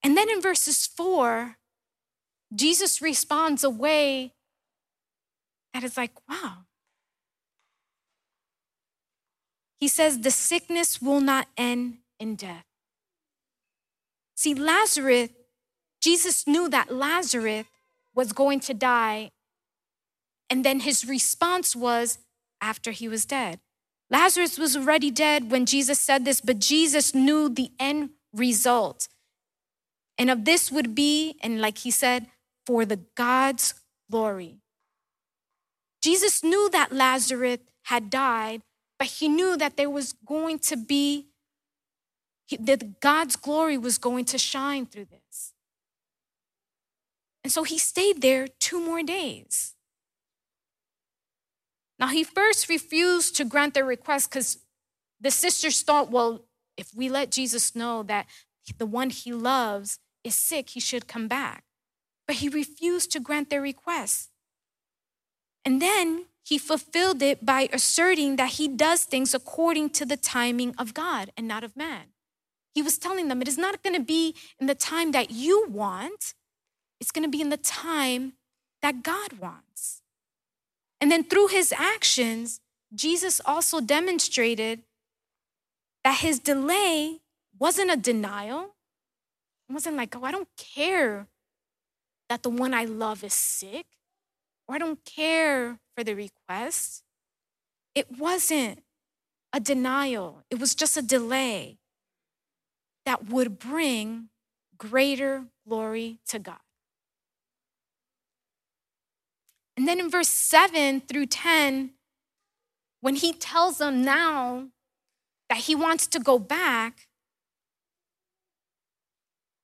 And 0.04 0.18
then 0.18 0.30
in 0.30 0.42
verses 0.42 0.86
four, 0.86 1.56
Jesus 2.54 3.02
responds 3.02 3.64
a 3.64 3.70
way 3.70 4.34
that 5.74 5.86
is 5.86 5.96
like, 5.96 6.12
wow. 6.28 6.66
He 9.80 9.88
says, 9.88 10.20
the 10.20 10.32
sickness 10.32 11.02
will 11.02 11.22
not 11.22 11.48
end 11.56 12.00
in 12.20 12.36
death. 12.36 12.66
See, 14.36 14.54
Lazarus 14.54 15.30
Jesus 16.08 16.48
knew 16.48 16.70
that 16.70 16.90
Lazarus 16.90 17.66
was 18.16 18.32
going 18.32 18.62
to 18.62 18.74
die. 18.74 19.32
And 20.50 20.64
then 20.64 20.80
his 20.80 21.06
response 21.06 21.76
was 21.76 22.20
after 22.62 22.92
he 22.92 23.10
was 23.10 23.26
dead. 23.26 23.60
Lazarus 24.10 24.58
was 24.58 24.78
already 24.78 25.12
dead 25.12 25.52
when 25.52 25.66
Jesus 25.66 26.00
said 26.00 26.24
this, 26.24 26.40
but 26.40 26.60
Jesus 26.60 27.14
knew 27.14 27.50
the 27.50 27.72
end 27.78 28.12
result. 28.34 29.10
And 30.18 30.30
of 30.30 30.46
this 30.46 30.72
would 30.72 30.96
be, 30.96 31.36
and 31.44 31.60
like 31.60 31.80
he 31.80 31.92
said, 31.92 32.28
for 32.66 32.86
the 32.86 33.02
God's 33.16 33.74
glory. 34.10 34.62
Jesus 36.02 36.42
knew 36.42 36.70
that 36.70 36.94
Lazarus 36.94 37.60
had 37.84 38.10
died, 38.10 38.62
but 38.98 39.10
he 39.20 39.28
knew 39.28 39.58
that 39.58 39.76
there 39.76 39.90
was 39.90 40.14
going 40.14 40.60
to 40.60 40.78
be, 40.78 41.26
that 42.58 43.02
God's 43.02 43.36
glory 43.36 43.78
was 43.78 43.98
going 43.98 44.24
to 44.24 44.38
shine 44.38 44.86
through 44.86 45.08
this. 45.12 45.27
And 47.48 47.52
so 47.54 47.64
he 47.64 47.78
stayed 47.78 48.22
there 48.22 48.46
two 48.60 48.86
more 48.86 49.02
days. 49.02 49.74
Now, 51.98 52.08
he 52.08 52.26
first 52.26 52.68
refused 52.68 53.38
to 53.38 53.46
grant 53.46 53.74
their 53.74 53.86
request 53.86 54.30
because 54.30 54.58
the 55.22 55.32
sisters 55.32 55.82
thought, 55.82 56.12
well, 56.12 56.44
if 56.76 56.94
we 56.94 57.08
let 57.08 57.32
Jesus 57.32 57.74
know 57.74 58.04
that 58.04 58.26
the 58.78 58.86
one 58.86 59.12
he 59.12 59.32
loves 59.32 59.98
is 60.26 60.36
sick, 60.36 60.72
he 60.72 60.82
should 60.82 61.08
come 61.08 61.30
back. 61.30 61.64
But 62.28 62.36
he 62.36 62.50
refused 62.50 63.14
to 63.14 63.22
grant 63.22 63.50
their 63.50 63.62
request. 63.62 64.30
And 65.64 65.82
then 65.82 66.26
he 66.44 66.58
fulfilled 66.58 67.22
it 67.22 67.46
by 67.46 67.70
asserting 67.72 68.36
that 68.36 68.60
he 68.60 68.68
does 68.68 69.06
things 69.06 69.34
according 69.34 69.92
to 69.92 70.06
the 70.06 70.18
timing 70.18 70.76
of 70.78 70.94
God 70.94 71.32
and 71.38 71.48
not 71.48 71.64
of 71.64 71.78
man. 71.78 72.08
He 72.74 72.82
was 72.82 72.98
telling 72.98 73.30
them 73.30 73.42
it 73.42 73.48
is 73.48 73.58
not 73.58 73.84
going 73.84 73.96
to 73.96 74.04
be 74.04 74.36
in 74.60 74.68
the 74.68 74.76
time 74.76 75.14
that 75.14 75.32
you 75.32 75.66
want, 75.70 76.34
it's 77.00 77.12
going 77.12 77.24
to 77.24 77.30
be 77.30 77.42
in 77.42 77.50
the 77.50 77.58
time 77.58 78.34
that 78.82 79.04
God 79.04 79.34
wants. 79.34 80.02
And 81.00 81.12
then 81.12 81.24
through 81.24 81.48
his 81.48 81.74
actions, 81.78 82.60
Jesus 82.94 83.42
also 83.46 83.80
demonstrated 83.80 84.84
that 86.04 86.20
his 86.20 86.40
delay 86.40 87.20
wasn't 87.60 87.92
a 87.92 87.98
denial. 87.98 88.76
It 89.70 89.74
wasn't 89.74 89.98
like, 89.98 90.16
oh, 90.16 90.24
I 90.24 90.32
don't 90.32 90.48
care 90.58 91.28
that 92.30 92.44
the 92.44 92.50
one 92.50 92.74
I 92.74 92.86
love 92.86 93.24
is 93.24 93.34
sick, 93.34 93.86
or 94.68 94.76
I 94.76 94.78
don't 94.78 95.04
care 95.06 95.80
for 95.96 96.04
the 96.04 96.14
request. 96.14 97.04
It 97.96 98.18
wasn't 98.18 98.84
a 99.54 99.60
denial, 99.60 100.44
it 100.50 100.60
was 100.60 100.76
just 100.76 100.98
a 100.98 101.02
delay 101.02 101.78
that 103.06 103.30
would 103.30 103.60
bring 103.60 104.30
greater 104.78 105.46
glory 105.68 106.20
to 106.28 106.40
God. 106.40 106.67
And 109.78 109.88
then 109.88 110.00
in 110.00 110.10
verse 110.10 110.28
7 110.30 111.02
through 111.02 111.28
10, 111.28 111.92
when 113.00 113.16
he 113.16 113.32
tells 113.32 113.78
them 113.78 114.04
now 114.04 114.70
that 115.50 115.60
he 115.60 115.76
wants 115.76 116.08
to 116.08 116.20
go 116.20 116.40
back, 116.40 117.08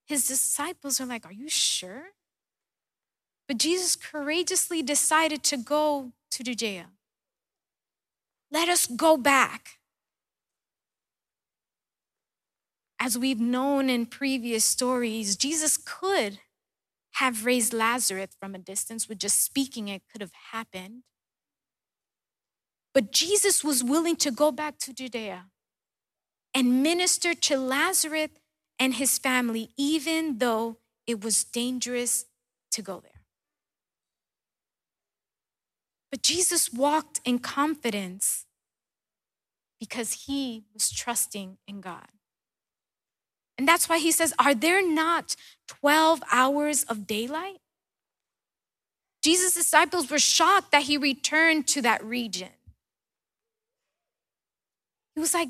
his 0.05 0.27
disciples 0.27 1.01
are 1.01 1.08
like, 1.08 1.25
Are 1.25 1.34
you 1.34 1.50
sure? 1.50 2.12
But 3.48 3.58
Jesus 3.58 3.96
courageously 3.96 4.84
decided 4.84 5.43
to 5.46 5.58
go 5.58 6.12
to 6.32 6.43
Judea. 6.43 6.88
Let 8.51 8.70
us 8.70 8.86
go 8.86 9.17
back. 9.17 9.79
As 13.00 13.17
we've 13.17 13.39
known 13.39 13.89
in 13.89 14.05
previous 14.05 14.63
stories, 14.63 15.36
Jesus 15.36 15.75
could 15.75 16.39
have 17.13 17.46
raised 17.46 17.74
Lazarus 17.74 18.29
from 18.39 18.55
a 18.55 18.60
distance 18.60 19.08
with 19.08 19.20
just 19.20 19.43
speaking 19.43 19.88
it 19.88 20.01
could 20.12 20.22
have 20.22 20.34
happened. 20.51 21.03
But 22.93 23.12
Jesus 23.12 23.63
was 23.63 23.84
willing 23.84 24.15
to 24.17 24.32
go 24.32 24.51
back 24.51 24.77
to 24.79 24.93
Judea 24.93 25.46
and 26.53 26.84
minister 26.84 27.34
to 27.34 27.58
Lazarus 27.58 28.29
and 28.79 28.96
his 28.96 29.17
family, 29.17 29.70
even 29.77 30.38
though 30.39 30.77
it 31.08 31.24
was 31.24 31.43
dangerous 31.43 32.25
to 32.72 32.82
go 32.82 33.00
there. 33.00 33.12
But 36.12 36.22
Jesus 36.22 36.72
walked 36.72 37.22
in 37.25 37.39
confidence 37.39 38.46
because 39.79 40.25
he 40.25 40.63
was 40.74 40.91
trusting 40.91 41.58
in 41.67 41.82
God. 41.82 42.08
And 43.58 43.67
that's 43.67 43.88
why 43.89 44.00
he 44.00 44.12
says, 44.12 44.34
Are 44.39 44.55
there 44.55 44.88
not 44.88 45.36
12 45.67 46.24
hours 46.32 46.84
of 46.84 47.08
daylight? 47.08 47.58
Jesus' 49.24 49.53
disciples 49.53 50.10
were 50.10 50.20
shocked 50.20 50.72
that 50.72 50.84
he 50.84 50.98
returned 50.98 51.67
to 51.67 51.82
that 51.82 52.03
region. 52.03 52.50
He 55.15 55.22
was 55.22 55.34
like, 55.34 55.50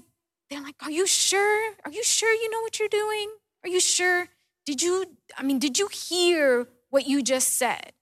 they're 0.50 0.62
like, 0.62 0.76
Are 0.84 0.92
you 0.92 1.08
sure? 1.08 1.74
Are 1.84 1.92
you 1.92 2.04
sure 2.04 2.34
you 2.34 2.50
know 2.52 2.62
what 2.62 2.80
you're 2.80 2.88
doing? 2.88 3.30
Are 3.64 3.70
you 3.70 3.80
sure? 3.80 4.28
Did 4.66 4.82
you, 4.82 5.06
I 5.38 5.44
mean, 5.44 5.60
did 5.60 5.80
you 5.80 5.88
hear 5.92 6.68
what 6.90 7.08
you 7.08 7.22
just 7.22 7.54
said? 7.54 7.94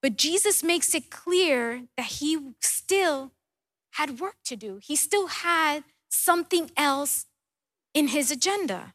But 0.00 0.16
Jesus 0.16 0.62
makes 0.62 0.94
it 0.94 1.10
clear 1.10 1.82
that 1.96 2.06
he 2.06 2.38
still 2.60 3.32
had 3.92 4.20
work 4.20 4.36
to 4.44 4.56
do. 4.56 4.78
He 4.82 4.96
still 4.96 5.26
had 5.26 5.84
something 6.08 6.70
else 6.76 7.26
in 7.92 8.08
his 8.08 8.30
agenda. 8.30 8.94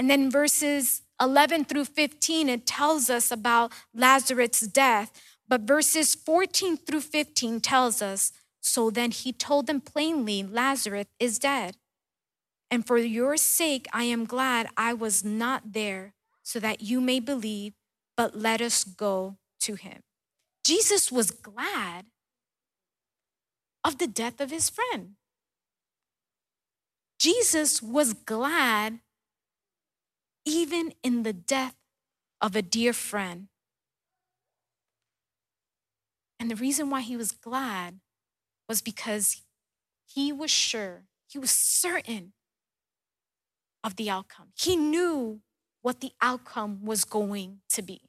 And 0.00 0.08
then 0.08 0.30
verses 0.30 1.02
11 1.20 1.66
through 1.66 1.84
15, 1.84 2.48
it 2.48 2.64
tells 2.64 3.10
us 3.10 3.30
about 3.30 3.70
Lazarus' 3.94 4.60
death. 4.60 5.12
But 5.46 5.60
verses 5.60 6.14
14 6.14 6.78
through 6.78 7.02
15 7.02 7.60
tells 7.60 8.00
us 8.00 8.32
so 8.62 8.88
then 8.88 9.10
he 9.10 9.30
told 9.30 9.66
them 9.66 9.82
plainly, 9.82 10.42
Lazarus 10.42 11.04
is 11.18 11.38
dead. 11.38 11.76
And 12.70 12.86
for 12.86 12.96
your 12.96 13.36
sake, 13.36 13.88
I 13.92 14.04
am 14.04 14.24
glad 14.24 14.68
I 14.74 14.94
was 14.94 15.22
not 15.22 15.74
there, 15.74 16.14
so 16.42 16.58
that 16.60 16.80
you 16.80 17.02
may 17.02 17.20
believe, 17.20 17.74
but 18.16 18.34
let 18.34 18.62
us 18.62 18.84
go 18.84 19.36
to 19.60 19.74
him. 19.74 20.00
Jesus 20.64 21.12
was 21.12 21.30
glad 21.30 22.06
of 23.84 23.98
the 23.98 24.06
death 24.06 24.40
of 24.40 24.50
his 24.50 24.70
friend. 24.70 25.16
Jesus 27.18 27.82
was 27.82 28.14
glad 28.14 29.00
even 30.44 30.92
in 31.02 31.22
the 31.22 31.32
death 31.32 31.76
of 32.40 32.56
a 32.56 32.62
dear 32.62 32.92
friend. 32.92 33.48
And 36.38 36.50
the 36.50 36.56
reason 36.56 36.90
why 36.90 37.02
he 37.02 37.16
was 37.16 37.32
glad 37.32 38.00
was 38.68 38.80
because 38.80 39.42
he 40.06 40.32
was 40.32 40.50
sure, 40.50 41.04
he 41.28 41.38
was 41.38 41.50
certain 41.50 42.32
of 43.84 43.96
the 43.96 44.10
outcome. 44.10 44.48
He 44.58 44.76
knew 44.76 45.40
what 45.82 46.00
the 46.00 46.12
outcome 46.20 46.84
was 46.84 47.04
going 47.04 47.60
to 47.70 47.82
be. 47.82 48.00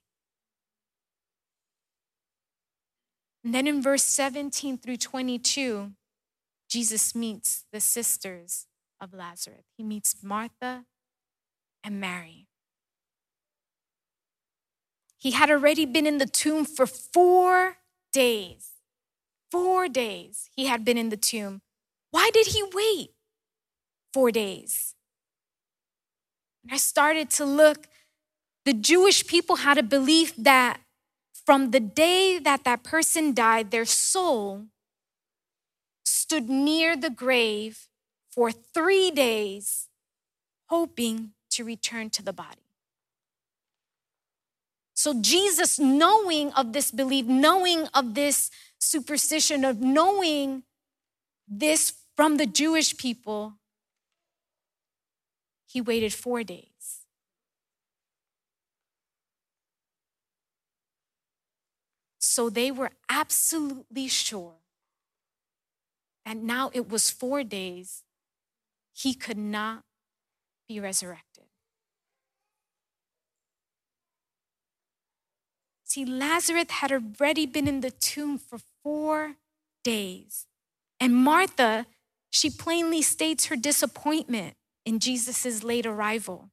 And 3.43 3.55
then 3.55 3.67
in 3.67 3.81
verse 3.81 4.03
17 4.03 4.77
through 4.77 4.97
22, 4.97 5.91
Jesus 6.69 7.15
meets 7.15 7.65
the 7.71 7.79
sisters 7.79 8.67
of 8.99 9.13
Lazarus. 9.13 9.65
He 9.77 9.83
meets 9.83 10.17
Martha 10.21 10.85
and 11.83 11.99
Mary. 11.99 12.47
He 15.17 15.31
had 15.31 15.51
already 15.51 15.85
been 15.85 16.07
in 16.07 16.17
the 16.17 16.25
tomb 16.25 16.65
for 16.65 16.87
four 16.87 17.77
days. 18.11 18.71
Four 19.51 19.87
days 19.87 20.49
he 20.55 20.65
had 20.65 20.83
been 20.83 20.97
in 20.97 21.09
the 21.09 21.17
tomb. 21.17 21.61
Why 22.09 22.29
did 22.33 22.47
he 22.47 22.63
wait 22.73 23.11
four 24.13 24.31
days? 24.31 24.95
And 26.63 26.73
I 26.73 26.77
started 26.77 27.29
to 27.31 27.45
look. 27.45 27.87
The 28.65 28.73
Jewish 28.73 29.25
people 29.27 29.57
had 29.57 29.77
a 29.77 29.83
belief 29.83 30.35
that 30.37 30.79
from 31.45 31.71
the 31.71 31.79
day 31.79 32.39
that 32.39 32.63
that 32.63 32.83
person 32.83 33.33
died, 33.33 33.71
their 33.71 33.85
soul 33.85 34.67
stood 36.05 36.49
near 36.49 36.95
the 36.95 37.09
grave 37.09 37.87
for 38.31 38.51
three 38.51 39.11
days, 39.11 39.89
hoping 40.69 41.33
to 41.51 41.63
return 41.63 42.09
to 42.11 42.23
the 42.23 42.33
body. 42.33 42.61
So, 44.93 45.19
Jesus, 45.19 45.79
knowing 45.79 46.51
of 46.53 46.73
this 46.73 46.91
belief, 46.91 47.25
knowing 47.25 47.87
of 47.93 48.13
this 48.13 48.51
superstition, 48.77 49.65
of 49.65 49.79
knowing 49.79 50.63
this 51.47 51.93
from 52.15 52.37
the 52.37 52.45
Jewish 52.45 52.95
people, 52.97 53.53
he 55.65 55.81
waited 55.81 56.13
four 56.13 56.43
days. 56.43 56.67
So 62.19 62.49
they 62.49 62.71
were 62.71 62.91
absolutely 63.09 64.07
sure 64.07 64.53
that 66.25 66.37
now 66.37 66.71
it 66.73 66.87
was 66.87 67.09
four 67.09 67.43
days, 67.43 68.03
he 68.93 69.13
could 69.13 69.37
not 69.37 69.83
be 70.71 70.79
resurrected. 70.79 71.43
See, 75.83 76.05
Lazarus 76.05 76.67
had 76.69 76.93
already 76.93 77.45
been 77.45 77.67
in 77.67 77.81
the 77.81 77.91
tomb 77.91 78.37
for 78.37 78.59
four 78.81 79.35
days. 79.83 80.47
And 81.01 81.13
Martha, 81.13 81.85
she 82.29 82.49
plainly 82.49 83.01
states 83.01 83.47
her 83.47 83.57
disappointment 83.57 84.55
in 84.85 84.99
Jesus' 84.99 85.63
late 85.63 85.85
arrival. 85.85 86.51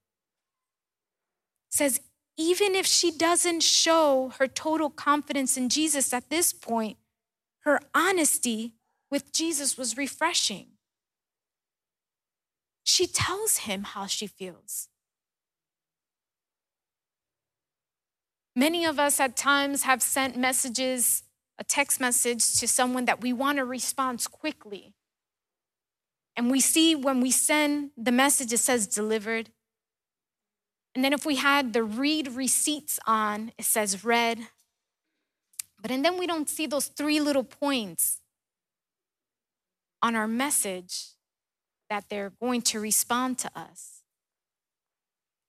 Says, 1.70 2.00
even 2.36 2.74
if 2.74 2.86
she 2.86 3.12
doesn't 3.12 3.62
show 3.62 4.32
her 4.38 4.48
total 4.48 4.90
confidence 4.90 5.56
in 5.56 5.68
Jesus 5.68 6.12
at 6.12 6.30
this 6.30 6.52
point, 6.52 6.96
her 7.60 7.80
honesty 7.94 8.72
with 9.10 9.32
Jesus 9.32 9.78
was 9.78 9.96
refreshing. 9.96 10.77
She 12.88 13.06
tells 13.06 13.58
him 13.58 13.82
how 13.82 14.06
she 14.06 14.26
feels. 14.26 14.88
Many 18.56 18.86
of 18.86 18.98
us 18.98 19.20
at 19.20 19.36
times 19.36 19.82
have 19.82 20.00
sent 20.00 20.38
messages, 20.38 21.22
a 21.58 21.64
text 21.64 22.00
message 22.00 22.58
to 22.58 22.66
someone 22.66 23.04
that 23.04 23.20
we 23.20 23.30
want 23.30 23.58
a 23.58 23.64
response 23.66 24.26
quickly. 24.26 24.94
And 26.34 26.50
we 26.50 26.60
see 26.60 26.94
when 26.94 27.20
we 27.20 27.30
send 27.30 27.90
the 27.94 28.10
message, 28.10 28.54
it 28.54 28.58
says 28.60 28.86
delivered. 28.86 29.50
And 30.94 31.04
then 31.04 31.12
if 31.12 31.26
we 31.26 31.36
had 31.36 31.74
the 31.74 31.82
read 31.82 32.28
receipts 32.28 32.98
on, 33.06 33.52
it 33.58 33.66
says 33.66 34.02
read. 34.02 34.48
But 35.78 35.90
and 35.90 36.02
then 36.02 36.16
we 36.16 36.26
don't 36.26 36.48
see 36.48 36.66
those 36.66 36.86
three 36.86 37.20
little 37.20 37.44
points 37.44 38.22
on 40.02 40.16
our 40.16 40.26
message 40.26 41.17
that 41.90 42.04
they're 42.08 42.32
going 42.40 42.62
to 42.62 42.80
respond 42.80 43.38
to 43.38 43.50
us. 43.54 44.02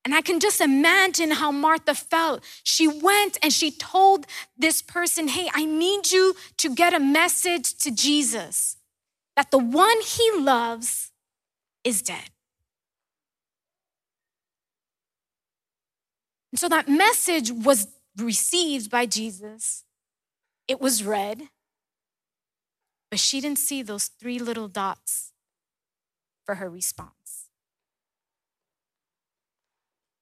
And 0.06 0.16
I 0.16 0.22
can 0.22 0.40
just 0.40 0.62
imagine 0.62 1.32
how 1.32 1.52
Martha 1.52 1.94
felt. 1.94 2.44
She 2.64 2.88
went 2.88 3.38
and 3.44 3.52
she 3.52 3.70
told 3.70 4.26
this 4.58 4.82
person, 4.82 5.28
Hey, 5.28 5.50
I 5.54 5.66
need 5.66 6.12
you 6.12 6.36
to 6.58 6.74
get 6.74 6.94
a 6.94 7.00
message 7.00 7.76
to 7.80 7.92
Jesus 7.92 8.78
that 9.36 9.52
the 9.52 9.58
one 9.58 10.02
he 10.02 10.32
loves 10.40 11.12
is 11.84 12.02
dead. 12.02 12.30
And 16.52 16.60
so 16.60 16.68
that 16.70 16.88
message 16.88 17.52
was 17.52 17.88
received 18.18 18.90
by 18.90 19.06
Jesus, 19.06 19.84
it 20.68 20.82
was 20.82 21.04
read, 21.04 21.50
but 23.12 23.20
she 23.20 23.40
didn't 23.40 23.60
see 23.60 23.82
those 23.82 24.08
three 24.08 24.40
little 24.40 24.68
dots 24.68 25.32
for 26.50 26.56
her 26.56 26.68
response. 26.68 27.46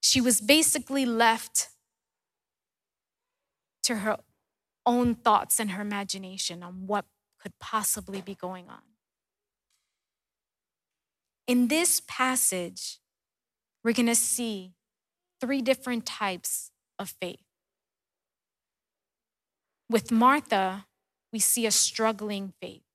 She 0.02 0.20
was 0.20 0.42
basically 0.42 1.06
left 1.06 1.70
to 3.84 3.94
her 4.00 4.18
own 4.84 5.14
thoughts 5.14 5.58
and 5.58 5.70
her 5.70 5.80
imagination 5.80 6.62
on 6.62 6.86
what 6.86 7.06
could 7.40 7.58
possibly 7.58 8.20
be 8.20 8.34
going 8.34 8.68
on. 8.68 8.82
In 11.46 11.68
this 11.68 12.02
passage, 12.06 12.98
we're 13.82 13.94
going 13.94 14.04
to 14.04 14.14
see 14.14 14.74
three 15.40 15.62
different 15.62 16.04
types 16.04 16.72
of 16.98 17.14
faith. 17.22 17.46
With 19.88 20.12
Martha, 20.12 20.88
we 21.32 21.38
see 21.38 21.64
a 21.64 21.70
struggling 21.70 22.52
faith. 22.60 22.87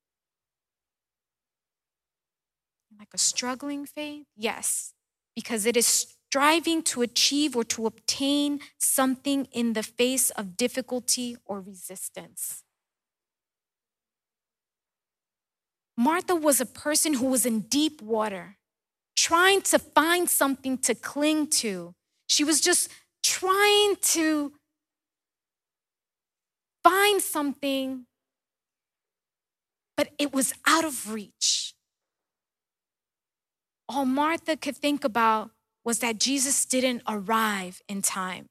Like 3.03 3.15
a 3.15 3.17
struggling 3.17 3.85
faith? 3.85 4.27
Yes, 4.37 4.93
because 5.35 5.65
it 5.65 5.75
is 5.75 6.15
striving 6.29 6.81
to 6.83 7.01
achieve 7.01 7.53
or 7.53 7.65
to 7.65 7.85
obtain 7.85 8.61
something 8.77 9.45
in 9.51 9.73
the 9.73 9.83
face 9.83 10.29
of 10.29 10.55
difficulty 10.55 11.35
or 11.43 11.59
resistance. 11.59 12.63
Martha 15.97 16.33
was 16.33 16.61
a 16.61 16.65
person 16.65 17.15
who 17.15 17.25
was 17.25 17.45
in 17.45 17.59
deep 17.59 18.01
water, 18.01 18.55
trying 19.17 19.61
to 19.63 19.79
find 19.79 20.29
something 20.29 20.77
to 20.77 20.95
cling 20.95 21.47
to. 21.47 21.93
She 22.27 22.45
was 22.45 22.61
just 22.61 22.89
trying 23.21 23.97
to 24.13 24.53
find 26.85 27.21
something, 27.21 28.05
but 29.97 30.07
it 30.17 30.33
was 30.33 30.53
out 30.65 30.85
of 30.85 31.11
reach. 31.11 31.72
All 33.93 34.06
Martha 34.06 34.58
could 34.58 34.75
think 34.75 35.03
about 35.03 35.51
was 35.84 35.99
that 35.99 36.19
Jesus 36.19 36.65
didn't 36.65 37.03
arrive 37.08 37.79
in 37.88 38.01
time. 38.01 38.49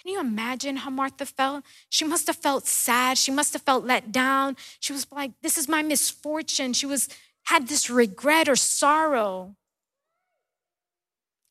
Can 0.00 0.12
you 0.12 0.20
imagine 0.20 0.76
how 0.76 0.90
Martha 0.90 1.26
felt? 1.26 1.64
She 1.88 2.04
must 2.04 2.28
have 2.28 2.36
felt 2.36 2.68
sad. 2.68 3.18
She 3.18 3.32
must 3.32 3.52
have 3.54 3.62
felt 3.62 3.84
let 3.84 4.12
down. 4.12 4.56
She 4.78 4.92
was 4.92 5.10
like, 5.10 5.32
this 5.42 5.58
is 5.58 5.68
my 5.68 5.82
misfortune. 5.82 6.72
She 6.72 6.86
was 6.86 7.08
had 7.46 7.66
this 7.66 7.90
regret 7.90 8.48
or 8.48 8.54
sorrow. 8.54 9.56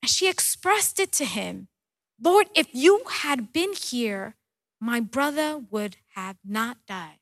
And 0.01 0.09
she 0.09 0.29
expressed 0.29 0.97
it 0.99 1.11
to 1.13 1.25
him. 1.25 1.67
Lord, 2.21 2.47
if 2.55 2.67
you 2.71 3.01
had 3.09 3.51
been 3.51 3.73
here, 3.73 4.35
my 4.79 5.01
brother 5.01 5.61
would 5.69 5.97
have 6.15 6.37
not 6.45 6.77
died. 6.87 7.19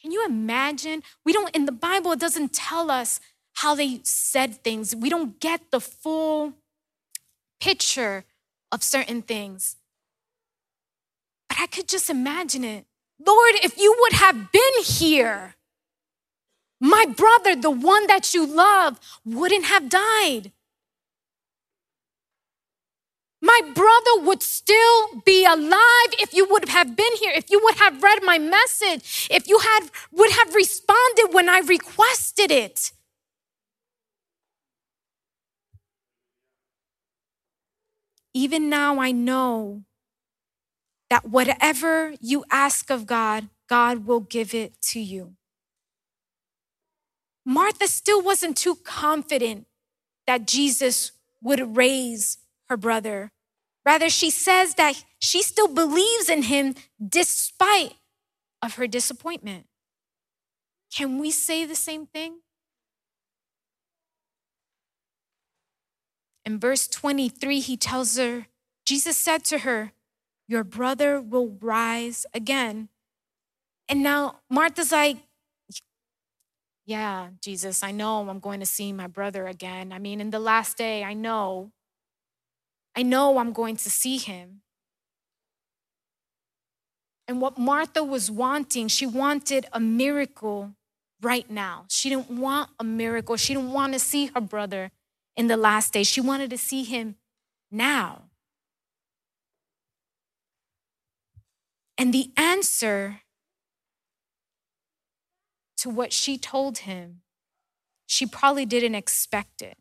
Can 0.00 0.10
you 0.10 0.24
imagine? 0.26 1.02
We 1.24 1.32
don't, 1.32 1.54
in 1.54 1.66
the 1.66 1.72
Bible, 1.72 2.12
it 2.12 2.20
doesn't 2.20 2.52
tell 2.52 2.90
us 2.90 3.20
how 3.56 3.74
they 3.74 4.00
said 4.04 4.62
things. 4.62 4.94
We 4.94 5.08
don't 5.08 5.40
get 5.40 5.70
the 5.70 5.80
full 5.80 6.52
picture 7.58 8.24
of 8.70 8.82
certain 8.82 9.22
things. 9.22 9.76
But 11.48 11.58
I 11.60 11.66
could 11.66 11.88
just 11.88 12.10
imagine 12.10 12.64
it. 12.64 12.84
Lord, 13.24 13.54
if 13.62 13.78
you 13.78 13.96
would 14.00 14.12
have 14.12 14.52
been 14.52 14.82
here, 14.84 15.54
my 16.78 17.06
brother, 17.06 17.56
the 17.56 17.70
one 17.70 18.06
that 18.08 18.34
you 18.34 18.46
love, 18.46 19.00
wouldn't 19.24 19.64
have 19.64 19.88
died. 19.88 20.52
My 23.40 23.60
brother 23.74 24.26
would 24.26 24.42
still 24.42 25.22
be 25.24 25.46
alive 25.46 26.10
if 26.20 26.34
you 26.34 26.46
would 26.50 26.68
have 26.68 26.94
been 26.94 27.12
here, 27.20 27.32
if 27.34 27.50
you 27.50 27.60
would 27.64 27.76
have 27.76 28.02
read 28.02 28.22
my 28.22 28.38
message, 28.38 29.28
if 29.30 29.48
you 29.48 29.58
had 29.60 29.88
would 30.12 30.32
have 30.32 30.54
responded 30.54 31.32
when 31.32 31.48
I 31.48 31.60
requested 31.60 32.50
it. 32.50 32.92
Even 38.36 38.68
now 38.68 39.00
I 39.00 39.12
know 39.12 39.84
that 41.08 41.24
whatever 41.24 42.12
you 42.20 42.44
ask 42.50 42.90
of 42.90 43.06
God, 43.06 43.48
God 43.66 44.04
will 44.04 44.20
give 44.20 44.52
it 44.52 44.78
to 44.90 45.00
you. 45.00 45.36
Martha 47.46 47.88
still 47.88 48.20
wasn't 48.20 48.58
too 48.58 48.74
confident 48.84 49.66
that 50.26 50.46
Jesus 50.46 51.12
would 51.40 51.78
raise 51.78 52.36
her 52.68 52.76
brother. 52.76 53.32
Rather, 53.86 54.10
she 54.10 54.28
says 54.28 54.74
that 54.74 55.02
she 55.18 55.42
still 55.42 55.68
believes 55.68 56.28
in 56.28 56.42
him 56.42 56.74
despite 57.02 57.94
of 58.60 58.74
her 58.74 58.86
disappointment. 58.86 59.64
Can 60.94 61.18
we 61.18 61.30
say 61.30 61.64
the 61.64 61.74
same 61.74 62.04
thing? 62.04 62.40
In 66.46 66.60
verse 66.60 66.86
23, 66.86 67.58
he 67.58 67.76
tells 67.76 68.16
her, 68.16 68.46
Jesus 68.86 69.16
said 69.16 69.44
to 69.46 69.58
her, 69.58 69.92
Your 70.46 70.62
brother 70.62 71.20
will 71.20 71.58
rise 71.60 72.24
again. 72.32 72.88
And 73.88 74.04
now 74.04 74.36
Martha's 74.48 74.92
like, 74.92 75.16
Yeah, 76.86 77.30
Jesus, 77.42 77.82
I 77.82 77.90
know 77.90 78.28
I'm 78.28 78.38
going 78.38 78.60
to 78.60 78.66
see 78.66 78.92
my 78.92 79.08
brother 79.08 79.48
again. 79.48 79.92
I 79.92 79.98
mean, 79.98 80.20
in 80.20 80.30
the 80.30 80.38
last 80.38 80.78
day, 80.78 81.02
I 81.02 81.14
know. 81.14 81.72
I 82.94 83.02
know 83.02 83.38
I'm 83.38 83.52
going 83.52 83.76
to 83.78 83.90
see 83.90 84.16
him. 84.16 84.62
And 87.26 87.40
what 87.40 87.58
Martha 87.58 88.04
was 88.04 88.30
wanting, 88.30 88.86
she 88.86 89.04
wanted 89.04 89.66
a 89.72 89.80
miracle 89.80 90.76
right 91.20 91.50
now. 91.50 91.86
She 91.88 92.08
didn't 92.08 92.30
want 92.30 92.70
a 92.78 92.84
miracle. 92.84 93.36
She 93.36 93.52
didn't 93.52 93.72
want 93.72 93.94
to 93.94 93.98
see 93.98 94.26
her 94.26 94.40
brother 94.40 94.92
in 95.36 95.46
the 95.46 95.56
last 95.56 95.92
days. 95.92 96.06
She 96.06 96.20
wanted 96.20 96.50
to 96.50 96.58
see 96.58 96.84
him 96.84 97.16
now. 97.70 98.22
And 101.98 102.12
the 102.12 102.30
answer 102.36 103.20
to 105.78 105.90
what 105.90 106.12
she 106.12 106.36
told 106.36 106.78
him, 106.78 107.22
she 108.06 108.26
probably 108.26 108.66
didn't 108.66 108.94
expect 108.94 109.62
it. 109.62 109.76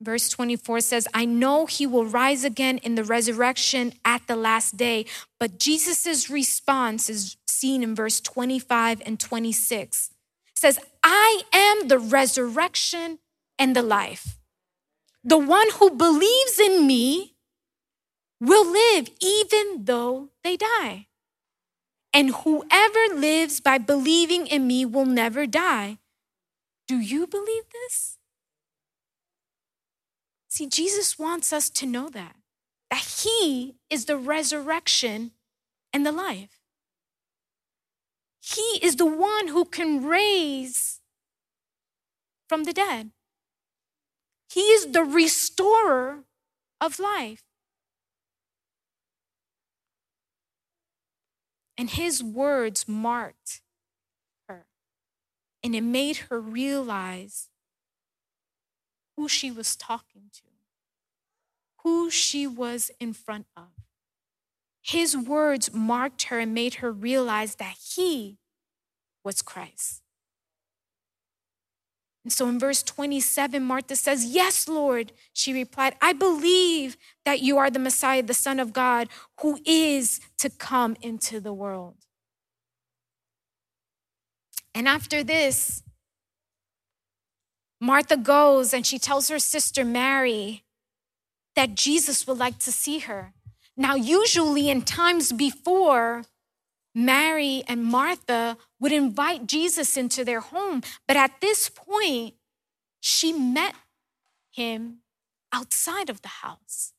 Verse 0.00 0.28
24 0.28 0.80
says, 0.80 1.08
I 1.12 1.24
know 1.24 1.66
he 1.66 1.84
will 1.86 2.04
rise 2.04 2.44
again 2.44 2.78
in 2.78 2.94
the 2.94 3.02
resurrection 3.02 3.94
at 4.04 4.26
the 4.28 4.36
last 4.36 4.76
day. 4.76 5.06
But 5.40 5.58
Jesus' 5.58 6.30
response 6.30 7.10
is 7.10 7.36
seen 7.48 7.82
in 7.82 7.96
verse 7.96 8.20
25 8.20 9.02
and 9.04 9.18
26. 9.18 10.10
It 10.52 10.58
says, 10.58 10.78
I 11.02 11.42
am 11.52 11.88
the 11.88 11.98
resurrection 11.98 13.18
and 13.58 13.74
the 13.74 13.82
life. 13.82 14.38
The 15.24 15.38
one 15.38 15.68
who 15.74 15.90
believes 15.90 16.58
in 16.58 16.86
me 16.86 17.34
will 18.40 18.70
live 18.70 19.10
even 19.20 19.84
though 19.84 20.30
they 20.44 20.56
die. 20.56 21.06
And 22.12 22.34
whoever 22.34 23.14
lives 23.14 23.60
by 23.60 23.78
believing 23.78 24.46
in 24.46 24.66
me 24.66 24.84
will 24.84 25.04
never 25.04 25.46
die. 25.46 25.98
Do 26.86 26.98
you 26.98 27.26
believe 27.26 27.64
this? 27.70 28.16
See, 30.48 30.66
Jesus 30.66 31.18
wants 31.18 31.52
us 31.52 31.68
to 31.70 31.86
know 31.86 32.08
that, 32.08 32.36
that 32.90 33.22
He 33.22 33.74
is 33.90 34.06
the 34.06 34.16
resurrection 34.16 35.32
and 35.92 36.06
the 36.06 36.12
life. 36.12 36.58
He 38.40 38.78
is 38.82 38.96
the 38.96 39.06
one 39.06 39.48
who 39.48 39.66
can 39.66 40.06
raise 40.06 41.00
from 42.48 42.64
the 42.64 42.72
dead. 42.72 43.10
He 44.48 44.60
is 44.60 44.92
the 44.92 45.04
restorer 45.04 46.24
of 46.80 46.98
life. 46.98 47.42
And 51.76 51.90
his 51.90 52.22
words 52.22 52.88
marked 52.88 53.60
her, 54.48 54.66
and 55.62 55.76
it 55.76 55.82
made 55.82 56.16
her 56.28 56.40
realize 56.40 57.48
who 59.16 59.28
she 59.28 59.50
was 59.50 59.76
talking 59.76 60.30
to 60.32 60.48
who 61.82 62.10
she 62.10 62.46
was 62.46 62.90
in 63.00 63.12
front 63.12 63.46
of. 63.56 63.68
His 64.82 65.16
words 65.16 65.72
marked 65.72 66.24
her 66.24 66.38
and 66.38 66.54
made 66.54 66.74
her 66.74 66.92
realize 66.92 67.56
that 67.56 67.76
he 67.94 68.38
was 69.24 69.42
Christ. 69.42 70.02
And 72.28 72.32
so 72.34 72.46
in 72.46 72.58
verse 72.58 72.82
27, 72.82 73.62
Martha 73.62 73.96
says, 73.96 74.26
Yes, 74.26 74.68
Lord. 74.68 75.12
She 75.32 75.54
replied, 75.54 75.94
I 76.02 76.12
believe 76.12 76.98
that 77.24 77.40
you 77.40 77.56
are 77.56 77.70
the 77.70 77.78
Messiah, 77.78 78.22
the 78.22 78.34
Son 78.34 78.60
of 78.60 78.74
God, 78.74 79.08
who 79.40 79.58
is 79.64 80.20
to 80.36 80.50
come 80.50 80.94
into 81.00 81.40
the 81.40 81.54
world. 81.54 81.94
And 84.74 84.86
after 84.86 85.24
this, 85.24 85.82
Martha 87.80 88.18
goes 88.18 88.74
and 88.74 88.84
she 88.84 88.98
tells 88.98 89.30
her 89.30 89.38
sister 89.38 89.82
Mary 89.82 90.64
that 91.56 91.76
Jesus 91.76 92.26
would 92.26 92.36
like 92.36 92.58
to 92.58 92.70
see 92.70 92.98
her. 92.98 93.32
Now, 93.74 93.94
usually 93.94 94.68
in 94.68 94.82
times 94.82 95.32
before, 95.32 96.24
Mary 96.94 97.62
and 97.66 97.82
Martha 97.82 98.58
would 98.80 98.92
invite 98.92 99.46
Jesus 99.46 99.96
into 99.96 100.24
their 100.24 100.40
home, 100.40 100.82
but 101.06 101.16
at 101.16 101.40
this 101.40 101.68
point, 101.68 102.34
she 103.00 103.32
met 103.32 103.74
him 104.50 104.98
outside 105.52 106.10
of 106.10 106.22
the 106.22 106.28
house. 106.28 106.92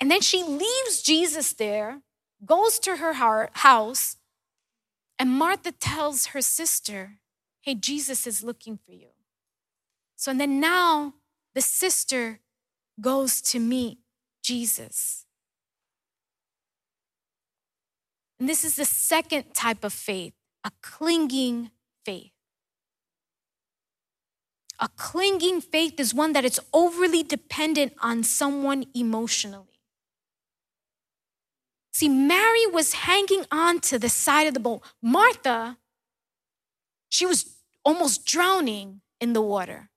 And 0.00 0.10
then 0.10 0.20
she 0.20 0.42
leaves 0.42 1.02
Jesus 1.02 1.52
there, 1.52 2.00
goes 2.44 2.78
to 2.80 2.96
her 2.96 3.12
house, 3.52 4.16
and 5.18 5.30
Martha 5.30 5.72
tells 5.72 6.26
her 6.26 6.40
sister, 6.40 7.18
Hey, 7.60 7.74
Jesus 7.74 8.26
is 8.26 8.42
looking 8.42 8.78
for 8.78 8.92
you. 8.92 9.08
So 10.16 10.30
and 10.30 10.40
then 10.40 10.60
now 10.60 11.14
the 11.54 11.60
sister 11.60 12.40
goes 13.00 13.42
to 13.42 13.58
meet 13.58 13.98
Jesus. 14.42 15.26
And 18.40 18.48
this 18.48 18.64
is 18.64 18.76
the 18.76 18.86
second 18.86 19.54
type 19.54 19.84
of 19.84 19.92
faith 19.92 20.32
a 20.64 20.70
clinging 20.82 21.70
faith. 22.04 22.32
A 24.78 24.88
clinging 24.88 25.60
faith 25.60 26.00
is 26.00 26.14
one 26.14 26.32
that 26.32 26.44
is 26.44 26.58
overly 26.72 27.22
dependent 27.22 27.92
on 28.02 28.24
someone 28.24 28.86
emotionally. 28.94 29.66
See, 31.92 32.08
Mary 32.08 32.66
was 32.66 32.94
hanging 32.94 33.44
on 33.52 33.80
to 33.80 33.98
the 33.98 34.08
side 34.08 34.46
of 34.46 34.54
the 34.54 34.60
boat. 34.60 34.82
Martha, 35.02 35.76
she 37.10 37.26
was 37.26 37.56
almost 37.84 38.24
drowning 38.24 39.02
in 39.20 39.34
the 39.34 39.42
water. 39.42 39.90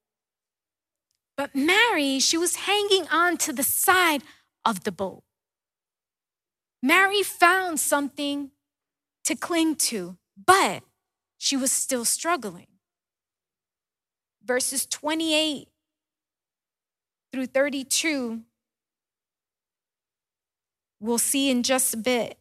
But 1.37 1.55
Mary, 1.55 2.19
she 2.19 2.37
was 2.37 2.55
hanging 2.67 3.07
on 3.07 3.37
to 3.37 3.53
the 3.53 3.63
side 3.63 4.23
of 4.65 4.83
the 4.83 4.91
boat. 4.91 5.23
Mary 6.85 7.23
found 7.23 7.79
something 7.79 8.51
to 9.23 9.35
cling 9.35 9.73
to, 9.73 10.17
but 10.45 10.83
she 11.37 11.55
was 11.55 11.71
still 11.71 12.03
struggling. 12.03 12.67
Verses 14.43 14.85
28 14.85 15.69
through 17.31 17.45
32, 17.45 18.41
we'll 20.99 21.17
see 21.17 21.49
in 21.49 21.63
just 21.63 21.93
a 21.93 21.97
bit, 21.97 22.37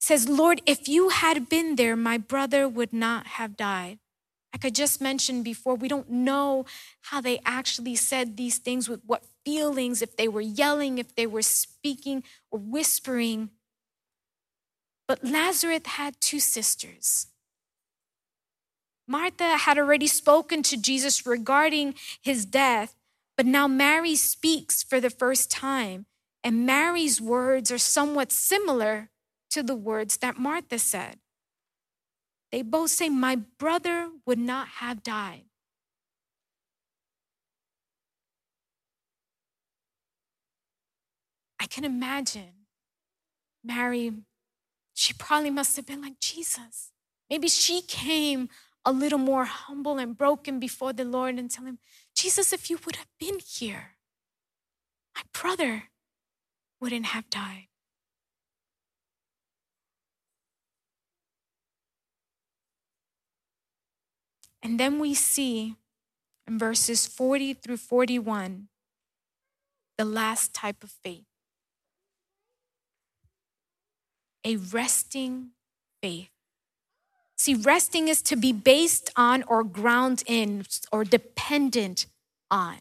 says, 0.00 0.28
Lord, 0.28 0.60
if 0.66 0.88
you 0.88 1.10
had 1.10 1.48
been 1.48 1.76
there, 1.76 1.94
my 1.94 2.18
brother 2.18 2.68
would 2.68 2.92
not 2.92 3.28
have 3.28 3.56
died. 3.56 4.00
Like 4.56 4.64
I 4.64 4.70
just 4.70 5.02
mentioned 5.02 5.44
before, 5.44 5.74
we 5.74 5.86
don't 5.86 6.08
know 6.08 6.64
how 7.02 7.20
they 7.20 7.40
actually 7.44 7.94
said 7.94 8.38
these 8.38 8.56
things 8.56 8.88
with 8.88 9.02
what 9.04 9.26
feelings, 9.44 10.00
if 10.00 10.16
they 10.16 10.28
were 10.28 10.40
yelling, 10.40 10.96
if 10.96 11.14
they 11.14 11.26
were 11.26 11.42
speaking 11.42 12.24
or 12.50 12.58
whispering. 12.58 13.50
But 15.06 15.22
Lazarus 15.22 15.82
had 15.84 16.18
two 16.22 16.40
sisters. 16.40 17.26
Martha 19.06 19.58
had 19.58 19.76
already 19.76 20.06
spoken 20.06 20.62
to 20.62 20.80
Jesus 20.80 21.26
regarding 21.26 21.94
his 22.22 22.46
death, 22.46 22.94
but 23.36 23.44
now 23.44 23.68
Mary 23.68 24.14
speaks 24.14 24.82
for 24.82 25.02
the 25.02 25.10
first 25.10 25.50
time. 25.50 26.06
And 26.42 26.64
Mary's 26.64 27.20
words 27.20 27.70
are 27.70 27.76
somewhat 27.76 28.32
similar 28.32 29.10
to 29.50 29.62
the 29.62 29.76
words 29.76 30.16
that 30.16 30.38
Martha 30.38 30.78
said. 30.78 31.18
They 32.52 32.62
both 32.62 32.90
say, 32.90 33.08
My 33.08 33.36
brother 33.36 34.10
would 34.24 34.38
not 34.38 34.68
have 34.68 35.02
died. 35.02 35.44
I 41.60 41.66
can 41.66 41.84
imagine 41.84 42.52
Mary, 43.64 44.12
she 44.94 45.12
probably 45.12 45.50
must 45.50 45.76
have 45.76 45.86
been 45.86 46.00
like 46.00 46.20
Jesus. 46.20 46.92
Maybe 47.28 47.48
she 47.48 47.82
came 47.82 48.48
a 48.84 48.92
little 48.92 49.18
more 49.18 49.44
humble 49.44 49.98
and 49.98 50.16
broken 50.16 50.60
before 50.60 50.92
the 50.92 51.04
Lord 51.04 51.38
and 51.38 51.50
tell 51.50 51.64
him, 51.64 51.78
Jesus, 52.14 52.52
if 52.52 52.70
you 52.70 52.78
would 52.86 52.96
have 52.96 53.08
been 53.18 53.38
here, 53.44 53.96
my 55.14 55.22
brother 55.32 55.84
wouldn't 56.80 57.06
have 57.06 57.28
died. 57.28 57.66
And 64.66 64.80
then 64.80 64.98
we 64.98 65.14
see 65.14 65.76
in 66.44 66.58
verses 66.58 67.06
40 67.06 67.54
through 67.54 67.76
41 67.76 68.66
the 69.96 70.04
last 70.04 70.52
type 70.52 70.82
of 70.82 70.90
faith 70.90 71.22
a 74.44 74.56
resting 74.56 75.50
faith. 76.02 76.30
See, 77.36 77.54
resting 77.54 78.08
is 78.08 78.20
to 78.22 78.34
be 78.34 78.52
based 78.52 79.08
on 79.14 79.44
or 79.44 79.62
ground 79.62 80.24
in 80.26 80.64
or 80.90 81.04
dependent 81.04 82.06
on. 82.50 82.78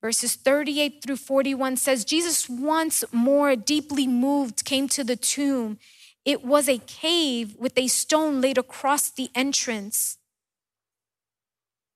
Verses 0.00 0.36
38 0.36 1.02
through 1.04 1.16
41 1.16 1.76
says 1.76 2.06
Jesus 2.06 2.48
once 2.48 3.04
more 3.12 3.56
deeply 3.56 4.06
moved 4.06 4.64
came 4.64 4.88
to 4.88 5.04
the 5.04 5.16
tomb. 5.16 5.78
It 6.24 6.44
was 6.44 6.68
a 6.68 6.78
cave 6.78 7.56
with 7.58 7.76
a 7.76 7.88
stone 7.88 8.40
laid 8.40 8.58
across 8.58 9.10
the 9.10 9.30
entrance. 9.34 10.18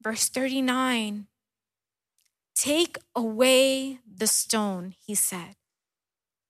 Verse 0.02 0.28
39 0.28 1.26
Take 2.54 2.96
away 3.14 3.98
the 4.06 4.26
stone, 4.26 4.94
he 5.06 5.14
said. 5.14 5.56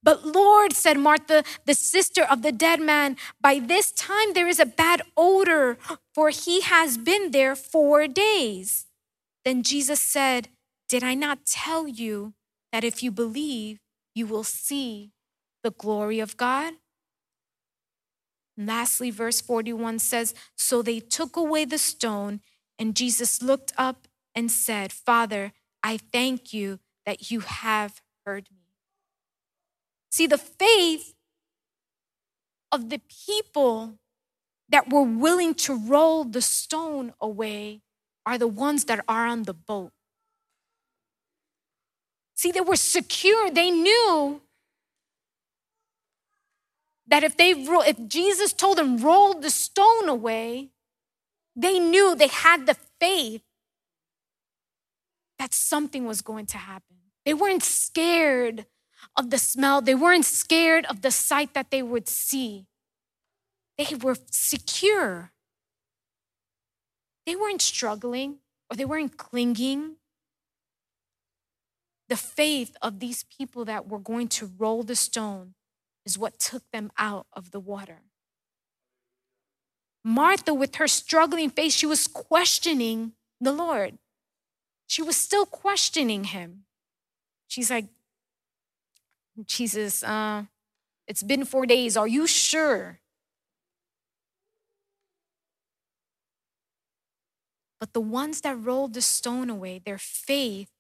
But 0.03 0.25
Lord, 0.25 0.73
said 0.73 0.99
Martha, 0.99 1.43
the 1.65 1.75
sister 1.75 2.23
of 2.23 2.43
the 2.43 2.53
dead 2.53 2.81
man, 2.81 3.17
by 3.41 3.59
this 3.59 3.91
time 3.91 4.35
there 4.35 4.47
is 4.47 4.61
a 4.61 4.67
bad 4.67 5.03
odor, 5.17 5.79
for 6.15 6.31
he 6.31 6.61
has 6.61 6.97
been 6.97 7.33
there 7.33 7.57
four 7.57 8.07
days. 8.07 8.87
Then 9.45 9.65
Jesus 9.65 10.01
said, 10.01 10.49
Did 10.89 11.03
I 11.03 11.15
not 11.15 11.45
tell 11.45 11.89
you 11.89 12.35
that 12.73 12.85
if 12.85 13.03
you 13.03 13.11
believe, 13.11 13.81
you 14.15 14.29
will 14.29 14.45
see 14.45 15.11
the 15.65 15.73
glory 15.73 16.21
of 16.21 16.37
God? 16.37 16.75
And 18.57 18.67
lastly, 18.67 19.11
verse 19.11 19.41
41 19.41 19.99
says, 19.99 20.35
So 20.57 20.83
they 20.83 21.01
took 21.01 21.37
away 21.37 21.65
the 21.65 21.79
stone, 21.79 22.41
and 22.79 22.97
Jesus 22.97 23.43
looked 23.43 23.73
up 23.77 24.09
and 24.35 24.51
said, 24.51 24.93
Father, 24.93 25.53
I 25.83 25.99
thank 25.99 26.53
you 26.53 26.81
that 27.05 27.31
you 27.31 27.41
have 27.41 28.01
heard 28.25 28.49
me. 28.51 28.63
See, 30.11 30.27
the 30.27 30.39
faith 30.39 31.15
of 32.73 32.91
the 32.91 33.01
people 33.27 33.99
that 34.69 34.91
were 34.91 35.03
willing 35.03 35.55
to 35.55 35.77
roll 35.77 36.25
the 36.25 36.43
stone 36.43 37.13
away 37.21 37.83
are 38.25 38.39
the 38.39 38.49
ones 38.49 38.87
that 38.87 39.05
are 39.09 39.27
on 39.27 39.45
the 39.45 39.55
boat. 39.55 39.93
See, 42.35 42.51
they 42.51 42.61
were 42.61 42.77
secure. 42.77 43.51
They 43.51 43.71
knew 43.71 44.43
that 47.09 47.23
if 47.23 47.37
they 47.37 47.51
if 47.51 48.09
Jesus 48.09 48.53
told 48.53 48.79
them 48.79 48.99
roll 48.99 49.35
the 49.35 49.51
stone 49.51 50.09
away, 50.09 50.71
they 51.55 51.79
knew 51.79 52.15
they 52.15 52.29
had 52.29 52.67
the 52.67 52.77
faith 53.01 53.43
that 55.39 55.55
something 55.55 56.07
was 56.07 56.23
going 56.23 56.47
to 56.47 56.59
happen. 56.59 56.97
They 57.25 57.35
weren't 57.35 57.63
scared 57.63 58.67
of 59.17 59.31
the 59.31 59.39
smell. 59.39 59.81
They 59.81 59.95
weren't 59.95 60.25
scared 60.25 60.87
of 60.87 61.03
the 61.03 61.11
sight 61.11 61.55
that 61.55 61.71
they 61.71 61.83
would 61.83 62.09
see. 62.09 62.67
They 63.77 63.95
were 63.97 64.17
secure. 64.31 65.33
They 67.27 67.37
weren't 67.37 67.63
struggling 67.63 68.39
or 68.71 68.77
they 68.77 68.85
weren't 68.85 69.17
clinging. 69.17 69.97
The 72.09 72.17
faith 72.17 72.77
of 72.81 73.01
these 73.01 73.25
people 73.25 73.65
that 73.65 73.89
were 73.89 73.99
going 73.99 74.29
to 74.29 74.51
roll 74.59 74.83
the 74.83 74.95
stone 74.95 75.56
is 76.07 76.17
what 76.17 76.39
took 76.39 76.63
them 76.73 76.91
out 76.97 77.27
of 77.33 77.51
the 77.51 77.61
water. 77.61 78.03
Martha, 80.05 80.55
with 80.55 80.77
her 80.77 80.87
struggling 80.87 81.51
face, 81.51 81.75
she 81.75 81.85
was 81.85 82.07
questioning 82.07 83.13
the 83.41 83.53
Lord. 83.53 83.99
She 84.87 85.03
was 85.03 85.17
still 85.17 85.45
questioning 85.45 86.25
him. 86.25 86.65
She's 87.49 87.71
like, 87.71 87.87
Jesus, 89.47 90.05
uh, 90.05 90.45
it's 91.09 91.25
been 91.25 91.45
four 91.45 91.67
days. 91.67 91.97
Are 91.97 92.07
you 92.07 92.27
sure? 92.29 93.01
But 97.81 97.93
the 97.93 98.01
ones 98.01 98.41
that 98.43 98.57
rolled 98.59 98.95
the 98.95 99.03
stone 99.03 99.51
away, 99.51 99.81
their 99.85 99.99
faith 99.99 100.71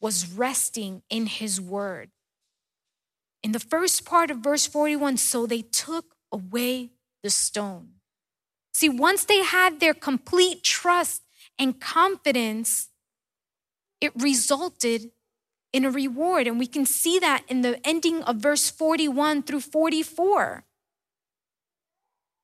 was 0.00 0.26
resting 0.32 1.02
in 1.10 1.26
his 1.26 1.60
word. 1.60 2.10
In 3.42 3.52
the 3.52 3.60
first 3.60 4.04
part 4.04 4.30
of 4.30 4.38
verse 4.38 4.66
41, 4.66 5.16
so 5.16 5.46
they 5.46 5.62
took 5.62 6.14
away 6.32 6.90
the 7.22 7.30
stone. 7.30 7.94
See, 8.72 8.88
once 8.88 9.24
they 9.24 9.42
had 9.42 9.80
their 9.80 9.94
complete 9.94 10.62
trust 10.62 11.22
and 11.58 11.80
confidence, 11.80 12.88
it 14.00 14.12
resulted 14.16 15.10
in 15.72 15.84
a 15.84 15.90
reward. 15.90 16.46
And 16.46 16.58
we 16.58 16.66
can 16.66 16.86
see 16.86 17.18
that 17.18 17.44
in 17.48 17.62
the 17.62 17.84
ending 17.86 18.22
of 18.22 18.36
verse 18.36 18.70
41 18.70 19.42
through 19.42 19.60
44. 19.60 20.64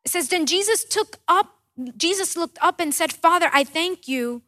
It 0.04 0.10
says, 0.10 0.28
Then 0.28 0.46
Jesus 0.46 0.84
took 0.84 1.18
up, 1.26 1.58
Jesus 1.96 2.36
looked 2.36 2.58
up 2.60 2.80
and 2.80 2.94
said, 2.94 3.12
Father, 3.12 3.50
I 3.52 3.64
thank 3.64 4.06
you 4.06 4.42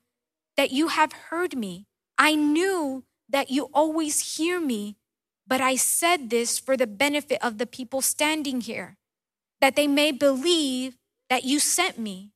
that 0.56 0.70
you 0.70 0.88
have 0.88 1.12
heard 1.12 1.56
me. 1.56 1.87
I 2.16 2.34
knew 2.34 3.04
that 3.28 3.50
you 3.50 3.68
always 3.72 4.37
hear 4.37 4.61
me, 4.61 4.97
but 5.48 5.62
I 5.62 5.76
said 5.76 6.28
this 6.28 6.58
for 6.58 6.76
the 6.76 6.87
benefit 6.87 7.42
of 7.42 7.56
the 7.56 7.66
people 7.66 8.02
standing 8.02 8.61
here, 8.61 8.98
that 9.61 9.76
they 9.76 9.87
may 9.87 10.12
believe 10.12 10.98
that 11.30 11.44
you 11.44 11.58
sent 11.58 11.98
me. 11.98 12.32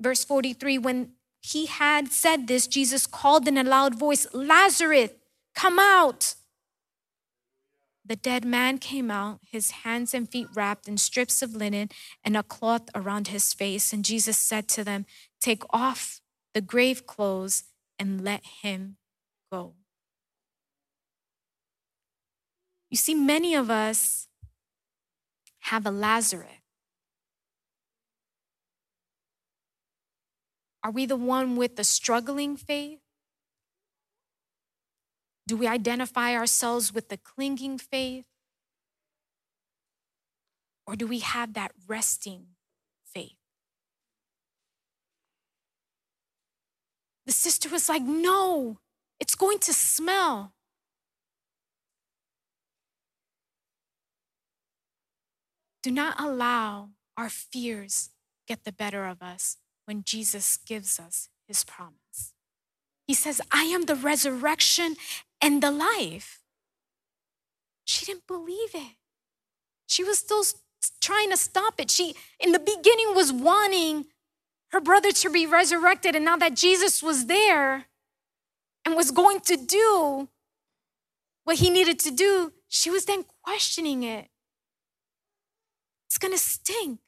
Verse 0.00 0.24
43 0.24 0.76
When 0.78 1.12
he 1.40 1.66
had 1.66 2.08
said 2.08 2.48
this, 2.48 2.66
Jesus 2.66 3.06
called 3.06 3.46
in 3.46 3.56
a 3.56 3.62
loud 3.62 3.94
voice, 3.96 4.26
Lazarus, 4.34 5.10
come 5.54 5.78
out. 5.78 6.34
The 8.06 8.16
dead 8.16 8.44
man 8.44 8.78
came 8.78 9.10
out, 9.10 9.40
his 9.50 9.70
hands 9.70 10.12
and 10.12 10.28
feet 10.28 10.48
wrapped 10.54 10.88
in 10.88 10.98
strips 10.98 11.40
of 11.42 11.54
linen 11.54 11.88
and 12.22 12.36
a 12.36 12.42
cloth 12.42 12.90
around 12.94 13.28
his 13.28 13.54
face. 13.54 13.92
And 13.92 14.04
Jesus 14.04 14.36
said 14.36 14.68
to 14.70 14.84
them, 14.84 15.06
Take 15.40 15.62
off 15.70 16.20
the 16.52 16.60
grave 16.60 17.06
clothes 17.06 17.64
and 17.98 18.22
let 18.22 18.44
him 18.62 18.96
go. 19.50 19.74
You 22.94 22.96
see, 22.96 23.16
many 23.16 23.56
of 23.56 23.70
us 23.70 24.28
have 25.62 25.84
a 25.84 25.90
Lazarus 25.90 26.60
Are 30.84 30.92
we 30.92 31.04
the 31.04 31.16
one 31.16 31.56
with 31.56 31.74
the 31.74 31.82
struggling 31.82 32.56
faith? 32.56 33.00
Do 35.48 35.56
we 35.56 35.66
identify 35.66 36.36
ourselves 36.36 36.94
with 36.94 37.08
the 37.08 37.16
clinging 37.16 37.78
faith? 37.78 38.26
Or 40.86 40.94
do 40.94 41.08
we 41.08 41.18
have 41.18 41.54
that 41.54 41.72
resting 41.88 42.46
faith? 43.04 43.40
The 47.26 47.32
sister 47.32 47.68
was 47.68 47.88
like, 47.88 48.02
No, 48.02 48.78
It's 49.18 49.34
going 49.34 49.58
to 49.58 49.72
smell. 49.72 50.53
Do 55.84 55.90
not 55.90 56.18
allow 56.18 56.92
our 57.14 57.28
fears 57.28 58.08
get 58.48 58.64
the 58.64 58.72
better 58.72 59.04
of 59.04 59.20
us 59.20 59.58
when 59.84 60.02
Jesus 60.02 60.56
gives 60.56 60.98
us 60.98 61.28
his 61.46 61.62
promise. 61.62 62.32
He 63.06 63.12
says, 63.12 63.42
I 63.52 63.64
am 63.64 63.82
the 63.82 63.94
resurrection 63.94 64.96
and 65.42 65.62
the 65.62 65.70
life. 65.70 66.40
She 67.84 68.06
didn't 68.06 68.26
believe 68.26 68.70
it. 68.74 68.96
She 69.86 70.02
was 70.02 70.20
still 70.20 70.42
trying 71.02 71.28
to 71.28 71.36
stop 71.36 71.74
it. 71.78 71.90
She, 71.90 72.14
in 72.40 72.52
the 72.52 72.58
beginning, 72.58 73.14
was 73.14 73.30
wanting 73.30 74.06
her 74.72 74.80
brother 74.80 75.12
to 75.12 75.28
be 75.28 75.44
resurrected. 75.44 76.16
And 76.16 76.24
now 76.24 76.38
that 76.38 76.56
Jesus 76.56 77.02
was 77.02 77.26
there 77.26 77.84
and 78.86 78.96
was 78.96 79.10
going 79.10 79.40
to 79.40 79.58
do 79.58 80.30
what 81.44 81.58
he 81.58 81.68
needed 81.68 81.98
to 82.00 82.10
do, 82.10 82.54
she 82.68 82.88
was 82.88 83.04
then 83.04 83.26
questioning 83.42 84.02
it. 84.02 84.28
It's 86.14 86.18
going 86.20 86.32
to 86.32 86.38
stink. 86.38 87.00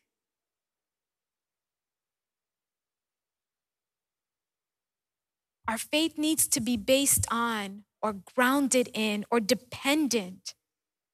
Our 5.68 5.78
faith 5.78 6.18
needs 6.18 6.48
to 6.48 6.60
be 6.60 6.76
based 6.76 7.24
on 7.30 7.84
or 8.02 8.16
grounded 8.34 8.88
in 8.92 9.24
or 9.30 9.38
dependent 9.38 10.54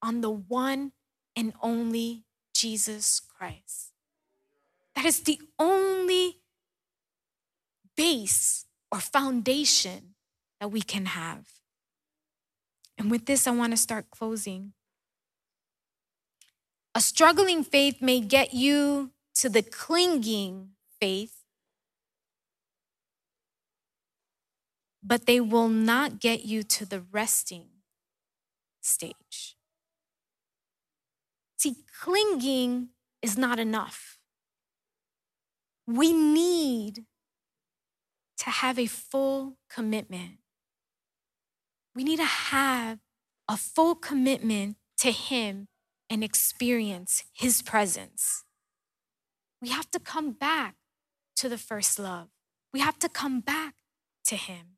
on 0.00 0.22
the 0.22 0.31
one 0.31 0.92
and 1.37 1.52
only 1.61 2.24
Jesus 2.55 3.20
Christ. 3.20 3.92
That 4.96 5.05
is 5.05 5.20
the 5.20 5.38
only 5.59 6.38
base 7.94 8.64
or 8.90 9.00
foundation 9.00 10.14
that 10.61 10.68
we 10.68 10.81
can 10.81 11.05
have. 11.05 11.44
And 12.96 13.11
with 13.11 13.26
this, 13.26 13.46
I 13.46 13.50
want 13.50 13.74
to 13.74 13.76
start 13.76 14.07
closing. 14.11 14.72
A 16.94 17.00
struggling 17.00 17.64
faith 17.64 18.02
may 18.02 18.20
get 18.20 18.52
you 18.52 19.12
to 19.37 19.48
the 19.48 19.62
clinging 19.62 20.70
faith, 21.00 21.42
but 25.02 25.26
they 25.26 25.40
will 25.40 25.68
not 25.68 26.20
get 26.20 26.44
you 26.44 26.62
to 26.62 26.85
the 26.85 27.00
resting 27.00 27.68
stage. 28.83 29.57
See, 31.57 31.76
clinging 32.00 32.88
is 33.22 33.38
not 33.38 33.59
enough. 33.59 34.18
We 35.87 36.12
need 36.12 37.05
to 38.38 38.50
have 38.50 38.78
a 38.78 38.87
full 38.87 39.57
commitment. 39.70 40.38
We 41.94 42.05
need 42.05 42.18
to 42.18 42.24
have 42.24 42.98
a 43.48 43.57
full 43.57 43.94
commitment 43.94 44.76
to 44.98 45.11
Him 45.11 45.68
and 46.12 46.22
experience 46.22 47.25
His 47.33 47.62
presence. 47.62 48.44
We 49.62 49.70
have 49.70 49.90
to 49.92 49.98
come 49.98 50.33
back 50.33 50.75
to 51.37 51.48
the 51.48 51.57
first 51.57 51.98
love. 51.98 52.29
We 52.70 52.81
have 52.81 52.98
to 52.98 53.09
come 53.09 53.40
back 53.40 53.77
to 54.27 54.37
Him. 54.37 54.77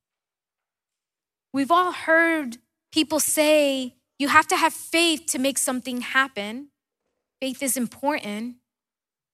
We've 1.53 1.73
all 1.73 1.90
heard 1.90 2.59
people 2.92 3.18
say 3.18 3.97
you 4.16 4.29
have 4.29 4.47
to 4.47 4.57
have 4.57 4.73
faith 4.73 5.27
to 5.31 5.40
make 5.40 5.59
something 5.59 6.03
happen. 6.03 6.68
Faith 7.40 7.64
is 7.64 7.77
important, 7.77 8.59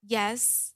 yes. 0.03 0.73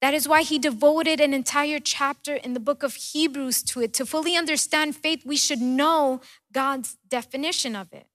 That 0.00 0.14
is 0.14 0.28
why 0.28 0.42
he 0.42 0.60
devoted 0.60 1.20
an 1.20 1.34
entire 1.34 1.80
chapter 1.80 2.36
in 2.36 2.54
the 2.54 2.60
book 2.60 2.84
of 2.84 2.94
Hebrews 2.94 3.64
to 3.64 3.80
it. 3.80 3.92
To 3.94 4.06
fully 4.06 4.36
understand 4.36 4.94
faith, 4.94 5.26
we 5.26 5.36
should 5.36 5.60
know 5.60 6.20
God's 6.52 6.96
definition 7.08 7.74
of 7.74 7.92
it. 7.92 8.06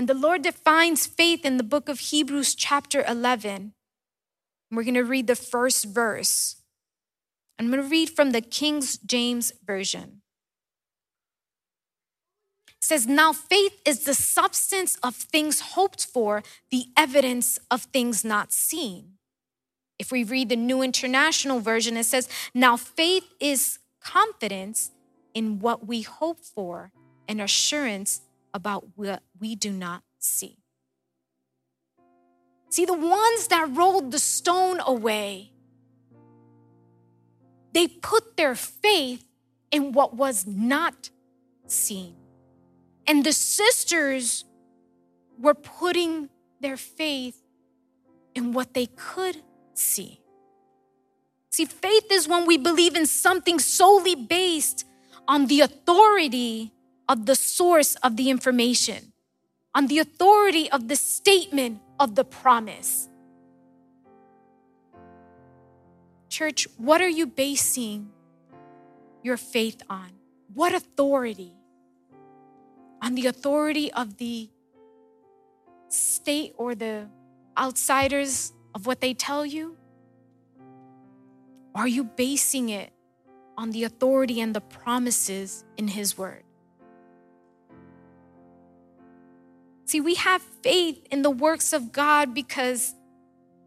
And 0.00 0.08
the 0.08 0.14
Lord 0.14 0.40
defines 0.40 1.06
faith 1.06 1.44
in 1.44 1.58
the 1.58 1.62
book 1.62 1.90
of 1.90 2.00
Hebrews, 2.00 2.54
chapter 2.54 3.04
11. 3.06 3.74
We're 4.70 4.82
going 4.82 4.94
to 4.94 5.04
read 5.04 5.26
the 5.26 5.36
first 5.36 5.84
verse. 5.84 6.56
I'm 7.58 7.70
going 7.70 7.82
to 7.82 7.86
read 7.86 8.08
from 8.08 8.30
the 8.30 8.40
King 8.40 8.82
James 9.04 9.52
Version. 9.62 10.22
It 12.68 12.82
says, 12.82 13.06
Now 13.06 13.34
faith 13.34 13.78
is 13.84 14.04
the 14.04 14.14
substance 14.14 14.96
of 15.02 15.14
things 15.14 15.60
hoped 15.60 16.06
for, 16.06 16.42
the 16.70 16.86
evidence 16.96 17.58
of 17.70 17.82
things 17.82 18.24
not 18.24 18.54
seen. 18.54 19.18
If 19.98 20.10
we 20.10 20.24
read 20.24 20.48
the 20.48 20.56
New 20.56 20.80
International 20.80 21.60
Version, 21.60 21.98
it 21.98 22.04
says, 22.04 22.26
Now 22.54 22.78
faith 22.78 23.34
is 23.38 23.80
confidence 24.02 24.92
in 25.34 25.58
what 25.58 25.86
we 25.86 26.00
hope 26.00 26.40
for 26.40 26.90
and 27.28 27.38
assurance 27.38 28.22
about 28.52 28.86
what 28.96 29.22
we 29.38 29.54
do 29.54 29.70
not 29.70 30.02
see. 30.18 30.56
See, 32.70 32.84
the 32.84 32.94
ones 32.94 33.48
that 33.48 33.68
rolled 33.72 34.12
the 34.12 34.18
stone 34.18 34.80
away, 34.86 35.52
they 37.72 37.88
put 37.88 38.36
their 38.36 38.54
faith 38.54 39.24
in 39.70 39.92
what 39.92 40.14
was 40.14 40.46
not 40.46 41.10
seen. 41.66 42.16
And 43.06 43.24
the 43.24 43.32
sisters 43.32 44.44
were 45.38 45.54
putting 45.54 46.28
their 46.60 46.76
faith 46.76 47.42
in 48.34 48.52
what 48.52 48.74
they 48.74 48.86
could 48.86 49.36
see. 49.74 50.20
See, 51.50 51.64
faith 51.64 52.06
is 52.12 52.28
when 52.28 52.46
we 52.46 52.56
believe 52.56 52.94
in 52.94 53.06
something 53.06 53.58
solely 53.58 54.14
based 54.14 54.86
on 55.26 55.46
the 55.46 55.62
authority 55.62 56.72
of 57.10 57.26
the 57.26 57.34
source 57.34 57.96
of 58.04 58.16
the 58.16 58.30
information, 58.30 59.12
on 59.74 59.88
the 59.88 59.98
authority 59.98 60.70
of 60.70 60.86
the 60.86 60.94
statement 60.94 61.80
of 61.98 62.14
the 62.14 62.24
promise. 62.24 63.08
Church, 66.28 66.68
what 66.76 67.00
are 67.00 67.08
you 67.08 67.26
basing 67.26 68.10
your 69.24 69.36
faith 69.36 69.82
on? 69.90 70.12
What 70.54 70.72
authority? 70.72 71.52
On 73.02 73.16
the 73.16 73.26
authority 73.26 73.92
of 73.92 74.18
the 74.18 74.48
state 75.88 76.54
or 76.56 76.76
the 76.76 77.08
outsiders 77.58 78.52
of 78.72 78.86
what 78.86 79.00
they 79.00 79.14
tell 79.14 79.44
you? 79.44 79.76
Are 81.74 81.88
you 81.88 82.04
basing 82.04 82.68
it 82.68 82.92
on 83.58 83.72
the 83.72 83.82
authority 83.82 84.40
and 84.40 84.54
the 84.54 84.60
promises 84.60 85.64
in 85.76 85.88
His 85.88 86.16
Word? 86.16 86.44
See, 89.90 90.00
we 90.00 90.14
have 90.14 90.40
faith 90.62 91.04
in 91.10 91.22
the 91.22 91.32
works 91.32 91.72
of 91.72 91.90
God 91.90 92.32
because 92.32 92.94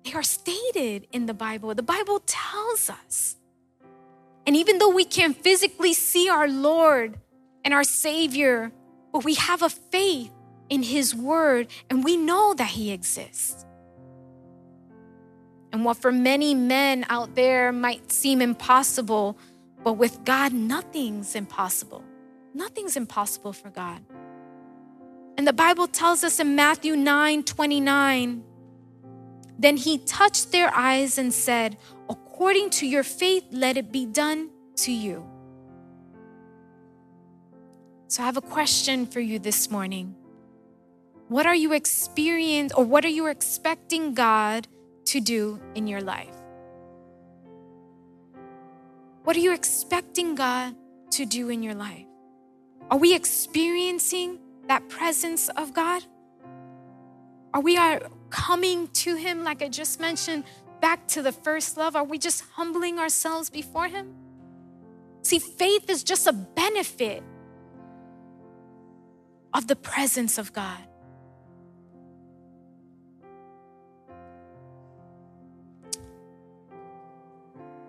they 0.05 0.13
are 0.13 0.23
stated 0.23 1.05
in 1.11 1.25
the 1.25 1.33
Bible. 1.33 1.75
The 1.75 1.83
Bible 1.83 2.23
tells 2.25 2.89
us. 2.89 3.35
And 4.47 4.55
even 4.55 4.77
though 4.77 4.91
we 4.91 5.03
can't 5.03 5.35
physically 5.35 5.91
see 5.91 6.29
our 6.29 6.47
Lord 6.47 7.19
and 7.65 7.73
our 7.73 7.83
Savior, 7.83 8.71
but 9.11 9.25
we 9.25 9.33
have 9.33 9.63
a 9.63 9.69
faith 9.69 10.31
in 10.69 10.81
His 10.81 11.13
Word 11.13 11.67
and 11.89 12.05
we 12.05 12.15
know 12.15 12.53
that 12.53 12.69
He 12.69 12.93
exists. 12.93 13.65
And 15.73 15.83
what 15.83 15.97
for 15.97 16.13
many 16.13 16.55
men 16.55 17.05
out 17.09 17.35
there 17.35 17.73
might 17.73 18.13
seem 18.13 18.41
impossible, 18.41 19.37
but 19.83 19.97
with 19.97 20.23
God, 20.23 20.53
nothing's 20.53 21.35
impossible. 21.35 22.01
Nothing's 22.53 22.95
impossible 22.95 23.51
for 23.51 23.69
God. 23.69 24.05
And 25.37 25.47
the 25.47 25.53
Bible 25.53 25.87
tells 25.87 26.23
us 26.23 26.39
in 26.39 26.55
Matthew 26.55 26.95
9 26.95 27.43
29, 27.43 28.43
then 29.57 29.77
he 29.77 29.97
touched 29.99 30.51
their 30.51 30.73
eyes 30.73 31.17
and 31.17 31.33
said, 31.33 31.77
According 32.09 32.71
to 32.71 32.87
your 32.87 33.03
faith, 33.03 33.45
let 33.51 33.77
it 33.77 33.91
be 33.91 34.05
done 34.05 34.49
to 34.77 34.91
you. 34.91 35.25
So 38.07 38.21
I 38.21 38.25
have 38.25 38.37
a 38.37 38.41
question 38.41 39.05
for 39.07 39.19
you 39.19 39.39
this 39.39 39.71
morning. 39.71 40.15
What 41.29 41.47
are 41.47 41.55
you 41.55 41.73
experiencing 41.73 42.75
or 42.77 42.85
what 42.85 43.05
are 43.05 43.15
you 43.19 43.27
expecting 43.27 44.13
God 44.13 44.67
to 45.05 45.19
do 45.19 45.59
in 45.73 45.87
your 45.87 46.01
life? 46.01 46.35
What 49.23 49.35
are 49.35 49.39
you 49.39 49.53
expecting 49.53 50.35
God 50.35 50.75
to 51.11 51.25
do 51.25 51.49
in 51.49 51.63
your 51.63 51.73
life? 51.73 52.05
Are 52.91 52.97
we 52.97 53.15
experiencing 53.15 54.39
that 54.67 54.87
presence 54.89 55.49
of 55.49 55.73
God? 55.73 56.03
Are 57.53 57.61
we 57.61 57.77
are 57.77 58.01
coming 58.29 58.87
to 58.89 59.15
Him, 59.15 59.43
like 59.43 59.61
I 59.61 59.69
just 59.69 59.99
mentioned, 59.99 60.43
back 60.81 61.07
to 61.09 61.21
the 61.21 61.31
first 61.31 61.77
love? 61.77 61.95
Are 61.95 62.03
we 62.03 62.17
just 62.17 62.43
humbling 62.55 62.99
ourselves 62.99 63.49
before 63.49 63.87
Him? 63.87 64.15
See, 65.21 65.39
faith 65.39 65.89
is 65.89 66.03
just 66.03 66.27
a 66.27 66.33
benefit 66.33 67.23
of 69.53 69.67
the 69.67 69.75
presence 69.75 70.37
of 70.37 70.51
God. 70.51 70.79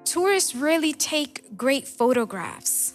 Tourists 0.05 0.55
really 0.55 0.93
take 0.93 1.57
great 1.57 1.89
photographs 1.89 2.95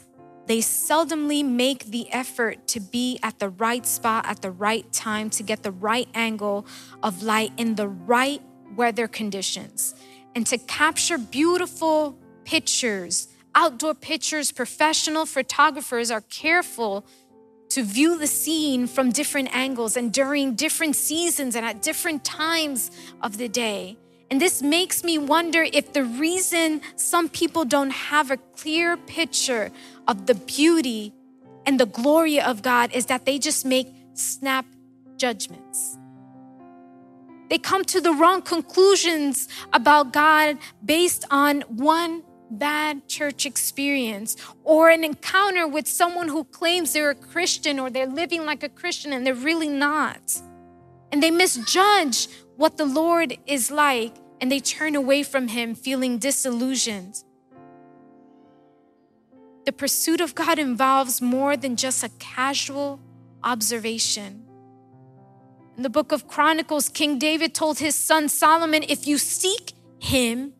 they 0.49 0.57
seldomly 0.57 1.45
make 1.45 1.85
the 1.85 2.11
effort 2.11 2.67
to 2.67 2.79
be 2.79 3.19
at 3.21 3.37
the 3.37 3.49
right 3.49 3.85
spot 3.85 4.25
at 4.25 4.41
the 4.41 4.49
right 4.49 4.91
time 4.91 5.29
to 5.29 5.43
get 5.43 5.61
the 5.61 5.71
right 5.71 6.09
angle 6.15 6.65
of 7.03 7.21
light 7.21 7.51
in 7.57 7.75
the 7.75 7.87
right 7.87 8.41
weather 8.75 9.07
conditions 9.07 9.93
and 10.33 10.47
to 10.47 10.57
capture 10.57 11.19
beautiful 11.19 12.17
pictures, 12.45 13.27
outdoor 13.53 13.93
pictures. 13.93 14.51
Professional 14.51 15.27
photographers 15.27 16.09
are 16.09 16.21
careful 16.21 17.05
to 17.69 17.83
view 17.83 18.17
the 18.17 18.25
scene 18.25 18.87
from 18.87 19.11
different 19.11 19.55
angles 19.55 19.95
and 19.95 20.11
during 20.11 20.55
different 20.55 20.95
seasons 20.95 21.55
and 21.55 21.63
at 21.63 21.83
different 21.83 22.25
times 22.25 22.89
of 23.21 23.37
the 23.37 23.47
day. 23.47 23.99
And 24.31 24.39
this 24.39 24.61
makes 24.61 25.03
me 25.03 25.17
wonder 25.17 25.63
if 25.63 25.93
the 25.93 26.03
reason 26.03 26.81
some 26.95 27.29
people 27.29 27.65
don't 27.65 27.89
have 27.89 28.29
a 28.29 28.37
clear 28.37 28.95
picture 28.95 29.71
of 30.07 30.27
the 30.27 30.35
beauty 30.35 31.13
and 31.65 31.79
the 31.79 31.87
glory 31.87 32.39
of 32.39 32.61
God 32.61 32.91
is 32.93 33.07
that 33.07 33.25
they 33.25 33.39
just 33.39 33.65
make 33.65 33.87
snap 34.13 34.65
judgments. 35.17 35.97
They 37.49 37.57
come 37.57 37.83
to 37.85 37.99
the 37.99 38.13
wrong 38.13 38.43
conclusions 38.43 39.47
about 39.73 40.13
God 40.13 40.59
based 40.85 41.25
on 41.31 41.61
one 41.61 42.23
bad 42.51 43.07
church 43.07 43.45
experience 43.45 44.35
or 44.63 44.89
an 44.89 45.03
encounter 45.03 45.67
with 45.67 45.87
someone 45.87 46.27
who 46.27 46.43
claims 46.43 46.93
they're 46.93 47.11
a 47.11 47.15
Christian 47.15 47.79
or 47.79 47.89
they're 47.89 48.07
living 48.07 48.45
like 48.45 48.63
a 48.63 48.69
Christian 48.69 49.13
and 49.13 49.25
they're 49.25 49.33
really 49.33 49.67
not. 49.67 50.41
And 51.11 51.23
they 51.23 51.31
misjudge 51.31 52.27
what 52.59 52.75
the 52.75 52.85
Lord 52.85 53.37
is 53.47 53.71
like 53.71 54.13
and 54.41 54.51
they 54.51 54.59
turn 54.59 54.93
away 54.93 55.23
from 55.23 55.47
Him 55.47 55.73
feeling 55.75 56.17
disillusioned. 56.17 57.23
The 59.65 59.71
pursuit 59.71 60.19
of 60.19 60.35
God 60.35 60.59
involves 60.59 61.21
more 61.21 61.55
than 61.55 61.77
just 61.77 62.03
a 62.03 62.09
casual 62.19 62.99
observation. 63.45 64.43
In 65.77 65.83
the 65.83 65.89
book 65.89 66.11
of 66.11 66.27
Chronicles, 66.27 66.89
King 66.89 67.17
David 67.17 67.55
told 67.55 67.79
his 67.79 67.95
son 67.95 68.27
Solomon, 68.27 68.83
If 68.89 69.07
you 69.07 69.17
seek 69.17 69.71
him, 69.97 70.51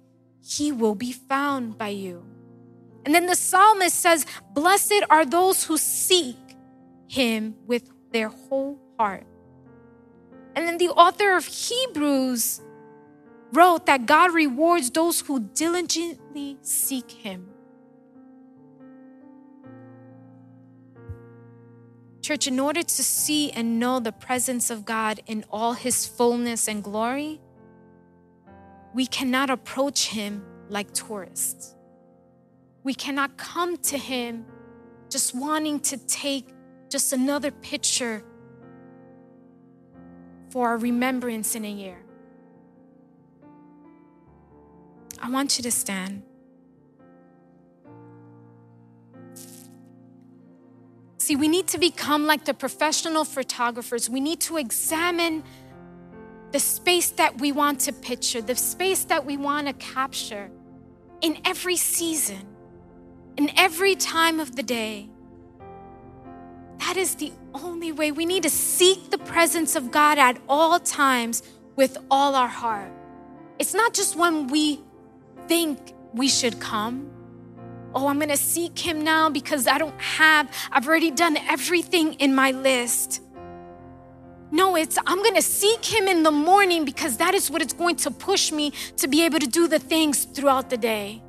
he 0.41 0.71
will 0.71 0.95
be 0.95 1.11
found 1.11 1.77
by 1.77 1.89
you. 1.89 2.23
And 3.05 3.13
then 3.13 3.25
the 3.25 3.35
psalmist 3.35 3.99
says, 3.99 4.25
Blessed 4.53 5.03
are 5.09 5.25
those 5.25 5.65
who 5.65 5.77
seek 5.77 6.37
him 7.09 7.55
with 7.67 7.91
their 8.13 8.29
whole 8.29 8.79
heart. 8.97 9.25
And 10.55 10.67
then 10.67 10.77
the 10.77 10.89
author 10.89 11.35
of 11.35 11.45
Hebrews 11.45 12.61
wrote 13.53 13.85
that 13.85 14.05
God 14.05 14.33
rewards 14.33 14.89
those 14.91 15.21
who 15.21 15.39
diligently 15.39 16.57
seek 16.61 17.11
him. 17.11 17.47
Church, 22.21 22.45
in 22.47 22.59
order 22.59 22.83
to 22.83 23.03
see 23.03 23.49
and 23.51 23.79
know 23.79 23.99
the 23.99 24.11
presence 24.11 24.69
of 24.69 24.85
God 24.85 25.19
in 25.25 25.45
all 25.49 25.73
his 25.73 26.05
fullness 26.05 26.67
and 26.67 26.83
glory, 26.83 27.41
we 28.93 29.05
cannot 29.05 29.49
approach 29.49 30.09
him 30.09 30.43
like 30.67 30.93
tourists. 30.93 31.75
We 32.83 32.93
cannot 32.93 33.37
come 33.37 33.77
to 33.77 33.97
him 33.97 34.45
just 35.09 35.33
wanting 35.33 35.79
to 35.81 35.97
take 35.97 36.49
just 36.89 37.13
another 37.13 37.51
picture 37.51 38.23
for 40.49 40.67
our 40.67 40.77
remembrance 40.77 41.55
in 41.55 41.65
a 41.65 41.71
year. 41.71 41.97
I 45.21 45.29
want 45.29 45.57
you 45.57 45.63
to 45.63 45.71
stand. 45.71 46.23
See, 51.17 51.35
we 51.35 51.47
need 51.47 51.67
to 51.67 51.77
become 51.77 52.25
like 52.25 52.45
the 52.45 52.53
professional 52.53 53.23
photographers. 53.23 54.09
We 54.09 54.19
need 54.19 54.39
to 54.41 54.57
examine 54.57 55.43
the 56.51 56.59
space 56.59 57.11
that 57.11 57.39
we 57.39 57.51
want 57.51 57.81
to 57.81 57.93
picture, 57.93 58.41
the 58.41 58.55
space 58.55 59.03
that 59.05 59.23
we 59.25 59.37
want 59.37 59.67
to 59.67 59.73
capture 59.73 60.49
in 61.21 61.39
every 61.45 61.75
season, 61.75 62.47
in 63.37 63.51
every 63.57 63.95
time 63.95 64.39
of 64.39 64.55
the 64.55 64.63
day. 64.63 65.09
That 66.80 66.97
is 66.97 67.15
the 67.15 67.32
only 67.53 67.91
way. 67.91 68.11
We 68.11 68.25
need 68.25 68.43
to 68.43 68.49
seek 68.49 69.09
the 69.09 69.17
presence 69.17 69.75
of 69.75 69.91
God 69.91 70.17
at 70.17 70.39
all 70.47 70.80
times 70.80 71.43
with 71.75 71.97
all 72.09 72.36
our 72.36 72.47
heart. 72.47 72.91
It's 73.59 73.73
not 73.73 73.93
just 73.93 74.15
when 74.15 74.47
we 74.47 74.80
think 75.47 75.93
we 76.13 76.27
should 76.27 76.59
come. 76.59 77.09
Oh, 77.93 78.07
I'm 78.07 78.19
gonna 78.19 78.38
seek 78.38 78.77
Him 78.77 79.03
now 79.03 79.30
because 79.30 79.67
I 79.67 79.77
don't 79.77 79.99
have, 79.99 80.49
I've 80.71 80.88
already 80.88 81.11
done 81.11 81.38
everything 81.38 82.13
in 82.15 82.34
my 82.36 82.51
list. 82.51 83.21
No, 84.51 84.75
it's 84.75 84.97
I'm 85.05 85.21
going 85.21 85.36
to 85.36 85.41
seek 85.41 85.86
him 85.86 86.07
in 86.07 86.23
the 86.23 86.32
morning 86.32 86.84
because 86.84 87.17
that 87.17 87.36
is 87.36 87.51
what 87.51 87.61
it's 87.61 87.73
going 87.73 87.97
to 87.97 88.11
push 88.11 88.51
me 88.51 88.73
to 88.97 89.07
be 89.07 89.23
able 89.25 89.39
to 89.39 89.47
do 89.47 89.67
the 89.67 89.77
things 89.80 90.25
throughout 90.25 90.69
the 90.69 90.77
day. 90.77 91.21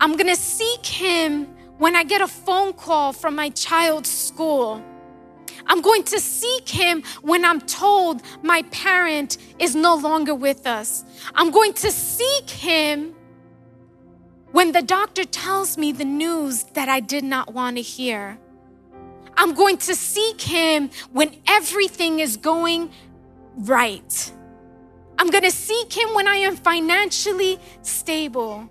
I'm 0.00 0.12
going 0.12 0.28
to 0.28 0.36
seek 0.36 0.86
him 0.86 1.48
when 1.78 1.96
I 1.96 2.04
get 2.04 2.20
a 2.20 2.28
phone 2.28 2.72
call 2.72 3.12
from 3.12 3.34
my 3.34 3.50
child's 3.50 4.10
school. 4.10 4.82
I'm 5.66 5.80
going 5.80 6.04
to 6.04 6.20
seek 6.20 6.68
him 6.68 7.02
when 7.22 7.44
I'm 7.44 7.60
told 7.60 8.22
my 8.42 8.62
parent 8.70 9.38
is 9.58 9.74
no 9.74 9.94
longer 9.94 10.34
with 10.34 10.66
us. 10.66 11.04
I'm 11.34 11.50
going 11.50 11.72
to 11.74 11.90
seek 11.90 12.50
him 12.50 13.14
when 14.52 14.72
the 14.72 14.82
doctor 14.82 15.24
tells 15.24 15.76
me 15.76 15.92
the 15.92 16.04
news 16.04 16.64
that 16.74 16.88
I 16.88 17.00
did 17.00 17.24
not 17.24 17.52
want 17.52 17.76
to 17.76 17.82
hear. 17.82 18.38
I'm 19.36 19.54
going 19.54 19.76
to 19.78 19.94
seek 19.94 20.40
him 20.40 20.90
when 21.12 21.36
everything 21.46 22.18
is 22.18 22.36
going 22.36 22.90
right. 23.56 24.32
I'm 25.18 25.28
going 25.30 25.44
to 25.44 25.50
seek 25.50 25.92
him 25.92 26.14
when 26.14 26.26
I 26.26 26.36
am 26.36 26.56
financially 26.56 27.58
stable. 27.82 28.68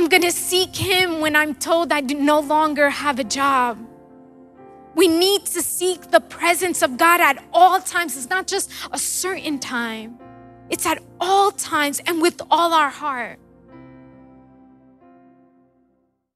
I'm 0.00 0.08
going 0.08 0.22
to 0.22 0.32
seek 0.32 0.74
him 0.74 1.20
when 1.20 1.36
I'm 1.36 1.54
told 1.54 1.92
I 1.92 2.00
no 2.00 2.40
longer 2.40 2.88
have 2.88 3.18
a 3.18 3.24
job. 3.24 3.78
We 4.94 5.06
need 5.06 5.44
to 5.44 5.60
seek 5.60 6.10
the 6.10 6.22
presence 6.22 6.80
of 6.80 6.96
God 6.96 7.20
at 7.20 7.44
all 7.52 7.80
times. 7.80 8.16
It's 8.16 8.30
not 8.30 8.46
just 8.46 8.72
a 8.92 8.98
certain 8.98 9.58
time, 9.58 10.18
it's 10.70 10.86
at 10.86 11.02
all 11.20 11.50
times 11.50 12.00
and 12.06 12.22
with 12.22 12.40
all 12.50 12.72
our 12.72 12.88
heart. 12.88 13.38